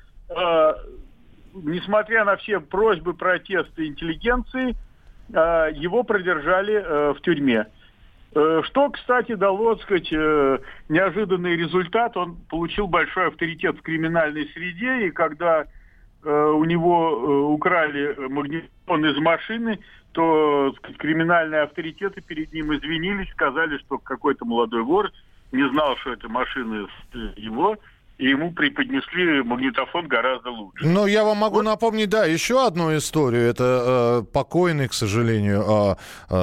несмотря 1.54 2.24
на 2.24 2.36
все 2.36 2.60
просьбы, 2.60 3.14
протесты 3.14 3.86
интеллигенции, 3.86 4.76
его 5.30 6.02
продержали 6.02 7.12
в 7.14 7.20
тюрьме. 7.22 7.66
Э, 8.34 8.62
что, 8.64 8.88
кстати, 8.90 9.34
дало, 9.34 9.74
так 9.74 9.84
сказать, 9.84 10.12
э, 10.12 10.58
неожиданный 10.88 11.56
результат. 11.56 12.16
Он 12.16 12.36
получил 12.48 12.86
большой 12.86 13.28
авторитет 13.28 13.78
в 13.78 13.82
криминальной 13.82 14.48
среде, 14.54 15.06
и 15.06 15.10
когда 15.10 15.66
э, 16.24 16.30
у 16.30 16.64
него 16.64 17.52
украли 17.52 18.14
магнитофон 18.28 19.04
из 19.04 19.18
машины, 19.18 19.80
то 20.12 20.72
сказать, 20.78 20.96
криминальные 20.96 21.62
авторитеты 21.62 22.22
перед 22.22 22.52
ним 22.52 22.74
извинились, 22.74 23.30
сказали, 23.32 23.76
что 23.78 23.98
какой-то 23.98 24.46
молодой 24.46 24.82
вор 24.82 25.10
не 25.52 25.68
знал, 25.68 25.96
что 25.98 26.14
это 26.14 26.28
машина 26.30 26.88
его, 27.36 27.76
и 28.22 28.28
ему 28.28 28.52
преподнесли 28.52 29.42
магнитофон 29.42 30.06
гораздо 30.06 30.50
лучше. 30.50 30.86
Ну, 30.86 31.06
я 31.06 31.24
вам 31.24 31.38
могу 31.38 31.56
вот. 31.56 31.64
напомнить, 31.64 32.08
да, 32.08 32.24
еще 32.24 32.64
одну 32.64 32.96
историю. 32.96 33.42
Это 33.42 34.22
э, 34.22 34.32
покойный, 34.32 34.86
к 34.86 34.92
сожалению, 34.92 35.64
э, 35.66 35.94
э, 36.30 36.36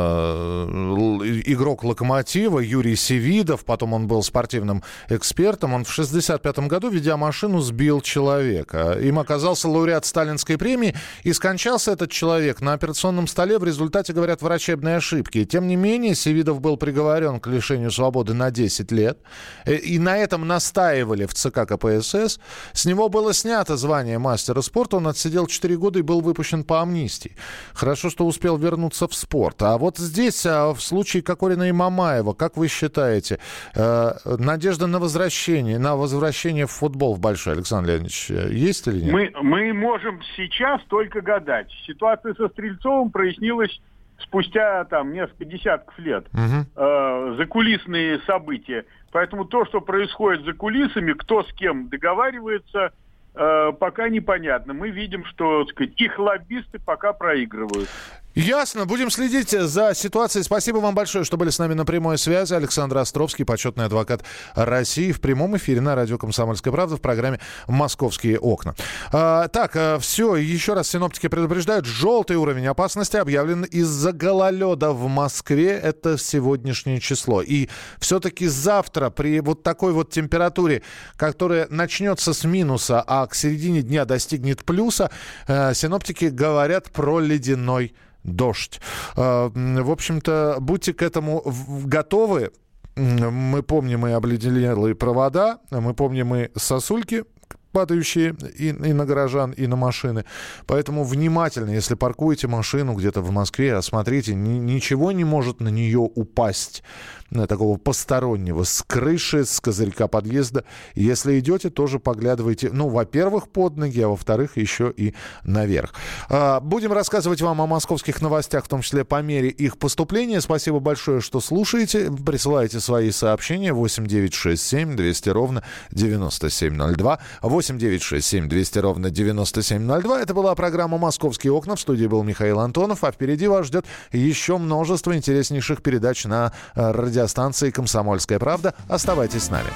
игрок 1.46 1.86
«Локомотива» 1.86 2.60
Юрий 2.60 2.98
Севидов. 2.98 3.64
Потом 3.64 3.94
он 3.94 4.08
был 4.08 4.22
спортивным 4.24 4.84
экспертом. 5.08 5.74
Он 5.74 5.86
в 5.86 5.94
65 5.94 6.60
году, 6.68 6.90
ведя 6.90 7.16
машину, 7.16 7.62
сбил 7.62 8.02
человека. 8.02 8.98
Им 9.02 9.18
оказался 9.18 9.70
лауреат 9.70 10.06
Сталинской 10.06 10.58
премии. 10.58 10.96
И 11.24 11.32
скончался 11.32 11.94
этот 11.94 12.12
человек 12.12 12.60
на 12.60 12.74
операционном 12.74 13.26
столе 13.26 13.58
в 13.58 13.64
результате, 13.64 14.12
говорят, 14.12 14.42
врачебной 14.42 14.98
ошибки. 14.98 15.46
Тем 15.46 15.66
не 15.68 15.78
менее, 15.78 16.14
Севидов 16.14 16.60
был 16.60 16.76
приговорен 16.76 17.40
к 17.40 17.48
лишению 17.48 17.92
свободы 17.92 18.34
на 18.34 18.52
10 18.52 18.92
лет. 18.92 19.20
Э, 19.64 19.76
и 19.76 19.98
на 19.98 20.18
этом 20.18 20.46
настаивали 20.46 21.26
в 21.26 21.34
ЦК 21.34 21.69
КПСС. 21.70 22.40
С 22.74 22.86
него 22.86 23.10
было 23.10 23.34
снято 23.34 23.78
звание 23.78 24.18
мастера 24.18 24.62
спорта. 24.62 24.98
Он 24.98 25.08
отсидел 25.08 25.48
4 25.48 25.78
года 25.78 26.00
и 26.00 26.02
был 26.02 26.22
выпущен 26.22 26.64
по 26.64 26.82
амнистии. 26.82 27.36
Хорошо, 27.74 28.10
что 28.10 28.26
успел 28.26 28.58
вернуться 28.58 29.08
в 29.08 29.14
спорт. 29.14 29.62
А 29.62 29.78
вот 29.78 29.98
здесь, 29.98 30.46
а, 30.46 30.74
в 30.74 30.82
случае 30.82 31.24
Кокорина 31.24 31.70
и 31.70 31.72
Мамаева, 31.72 32.34
как 32.34 32.58
вы 32.58 32.68
считаете, 32.68 33.40
э, 33.76 34.12
надежда 34.38 34.88
на 34.88 35.00
возвращение, 35.00 35.80
на 35.80 35.96
возвращение 35.96 36.66
в 36.66 36.72
футбол 36.72 37.16
в 37.16 37.20
большой, 37.20 37.54
Александр 37.54 37.90
Леонидович, 37.90 38.32
э, 38.32 38.50
есть 38.52 38.88
или 38.88 39.02
нет? 39.02 39.14
Мы, 39.14 39.32
мы 39.42 39.74
можем 39.74 40.22
сейчас 40.36 40.82
только 40.90 41.22
гадать. 41.22 41.68
Ситуация 41.86 42.34
со 42.34 42.50
Стрельцовым 42.50 43.12
прояснилась 43.12 43.80
спустя 44.22 44.84
там 44.86 45.14
несколько 45.14 45.46
десятков 45.46 45.98
лет. 46.00 46.26
Угу. 46.34 46.66
Э, 46.76 47.36
закулисные 47.38 48.20
события. 48.26 48.86
Поэтому 49.12 49.46
то, 49.46 49.66
что 49.66 49.82
происходит 49.82 50.46
за 50.46 50.54
кулисами, 50.54 51.14
кто 51.14 51.44
с 51.44 51.54
кем 51.54 51.90
договаривается, 51.90 52.94
э, 53.34 53.72
пока 53.80 54.10
непонятно. 54.10 54.74
Мы 54.74 54.90
видим, 54.90 55.26
что 55.26 55.66
сказать, 55.66 56.00
их 56.00 56.20
лоббисты 56.20 56.80
пока 56.80 57.14
проигрывают. 57.14 57.90
Ясно. 58.36 58.86
Будем 58.86 59.10
следить 59.10 59.50
за 59.50 59.96
ситуацией. 59.96 60.44
Спасибо 60.44 60.78
вам 60.78 60.94
большое, 60.94 61.26
что 61.26 61.36
были 61.36 61.50
с 61.50 61.58
нами 61.58 61.74
на 61.74 61.84
прямой 61.84 62.20
связи. 62.20 62.54
Александр 62.54 63.00
Островский, 63.00 63.44
почетный 63.44 63.86
адвокат 63.86 64.24
России, 64.54 65.12
в 65.12 65.20
прямом 65.20 65.58
эфире 65.58 65.82
на 65.82 65.96
радио 65.96 66.20
«Комсомольская 66.20 66.72
правда» 66.72 66.96
в 66.96 67.02
программе 67.02 67.40
«Московские 67.68 68.40
окна». 68.40 68.76
А, 69.12 69.48
так, 69.48 69.76
а, 69.76 69.98
все. 69.98 70.36
Еще 70.36 70.74
раз 70.74 70.90
синоптики 70.90 71.28
предупреждают. 71.28 71.86
Желтый 71.86 72.38
уровень 72.38 72.68
опасности 72.68 73.18
объявлен 73.18 73.64
из-за 73.64 74.14
гололеда 74.14 74.92
в 74.92 75.08
Москве. 75.08 75.72
Это 75.72 76.20
сегодняшнее 76.20 77.00
число. 77.00 77.42
И 77.42 77.68
все-таки 77.98 78.46
завтра 78.48 79.10
при 79.10 79.40
вот 79.40 79.64
такой 79.64 79.92
вот 79.92 80.12
температуре, 80.12 80.84
которая 81.18 81.68
начнется 81.72 82.34
с 82.34 82.44
минуса, 82.44 83.04
а 83.06 83.26
к 83.26 83.34
середине 83.34 83.82
дня 83.82 84.06
достигнет 84.06 84.64
плюса, 84.64 85.10
э, 85.48 85.74
синоптики 85.74 86.26
говорят 86.26 86.92
про 86.92 87.20
ледяной 87.20 87.96
дождь. 88.24 88.80
А, 89.16 89.52
в 89.54 89.92
общем-то, 89.92 90.58
будьте 90.60 90.94
к 90.94 91.02
этому 91.02 91.44
готовы. 91.86 92.52
Мы 92.96 93.64
помним 93.64 94.08
и 94.08 94.12
обледенелые 94.12 94.94
провода, 94.94 95.60
мы 95.72 95.94
помним 95.94 96.36
и 96.36 96.50
сосульки, 96.58 97.24
падающие 97.72 98.36
и, 98.58 98.70
и 98.70 98.94
на 98.94 99.06
горожан, 99.06 99.52
и 99.52 99.68
на 99.68 99.76
машины. 99.76 100.26
Поэтому 100.66 101.04
внимательно, 101.04 101.70
если 101.70 101.96
паркуете 101.96 102.48
машину 102.48 102.94
где-то 102.94 103.22
в 103.22 103.32
Москве, 103.32 103.76
осмотрите, 103.76 104.36
ни, 104.36 104.58
ничего 104.58 105.12
не 105.12 105.24
может 105.24 105.62
на 105.62 105.70
нее 105.70 106.00
упасть 106.00 106.84
такого 107.32 107.78
постороннего, 107.78 108.64
с 108.64 108.84
крыши, 108.86 109.46
с 109.46 109.60
козырька 109.60 110.08
подъезда. 110.08 110.64
Если 110.96 111.40
идете, 111.40 111.70
тоже 111.70 112.00
поглядывайте, 112.00 112.70
ну, 112.72 112.90
во-первых, 112.90 113.50
под 113.50 113.78
ноги, 113.78 114.02
а 114.02 114.10
во-вторых, 114.10 114.58
еще 114.58 114.92
и 114.96 115.14
наверх. 115.44 115.94
А, 116.30 116.60
будем 116.60 116.92
рассказывать 116.94 117.42
вам 117.42 117.62
о 117.62 117.68
московских 117.68 118.22
новостях, 118.22 118.66
в 118.66 118.68
том 118.68 118.82
числе 118.82 119.04
по 119.04 119.22
мере 119.22 119.50
их 119.50 119.78
поступления. 119.78 120.42
Спасибо 120.42 120.80
большое, 120.80 121.22
что 121.22 121.40
слушаете. 121.40 122.12
Присылайте 122.12 122.80
свои 122.80 123.12
сообщения 123.12 123.74
8967 123.74 124.96
200 124.96 125.30
ровно 125.30 125.64
9702. 125.92 127.20
8 127.42 127.78
9 127.78 128.02
6 128.02 128.28
7 128.28 128.50
200 128.50 128.80
ровно 128.80 129.10
9702. 129.10 130.22
Это 130.22 130.34
была 130.34 130.56
программа 130.56 130.98
«Московские 130.98 131.54
окна». 131.54 131.76
В 131.76 131.80
студии 131.80 132.08
был 132.08 132.24
Михаил 132.24 132.60
Антонов. 132.60 133.04
А 133.04 133.12
впереди 133.12 133.48
вас 133.48 133.68
ждет 133.68 133.86
еще 134.12 134.58
множество 134.58 135.16
интереснейших 135.16 135.82
передач 135.82 136.26
на 136.26 136.54
э, 136.76 136.92
радиостанции 137.20 137.70
«Комсомольская 137.70 138.40
правда». 138.40 138.74
Оставайтесь 138.88 139.44
с 139.44 139.50
нами. 139.50 139.68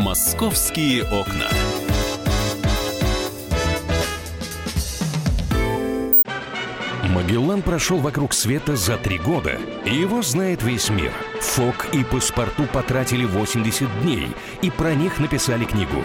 «Московские 0.00 1.02
окна». 1.04 1.48
Магеллан 7.08 7.62
прошел 7.62 7.98
вокруг 7.98 8.32
света 8.32 8.76
за 8.76 8.96
три 8.98 9.18
года, 9.18 9.58
и 9.84 9.94
его 9.94 10.22
знает 10.22 10.62
весь 10.62 10.90
мир. 10.90 11.12
Фок 11.40 11.86
и 11.92 12.04
паспорту 12.04 12.64
потратили 12.72 13.24
80 13.24 14.02
дней, 14.02 14.28
и 14.62 14.70
про 14.70 14.94
них 14.94 15.18
написали 15.18 15.64
книгу. 15.64 16.04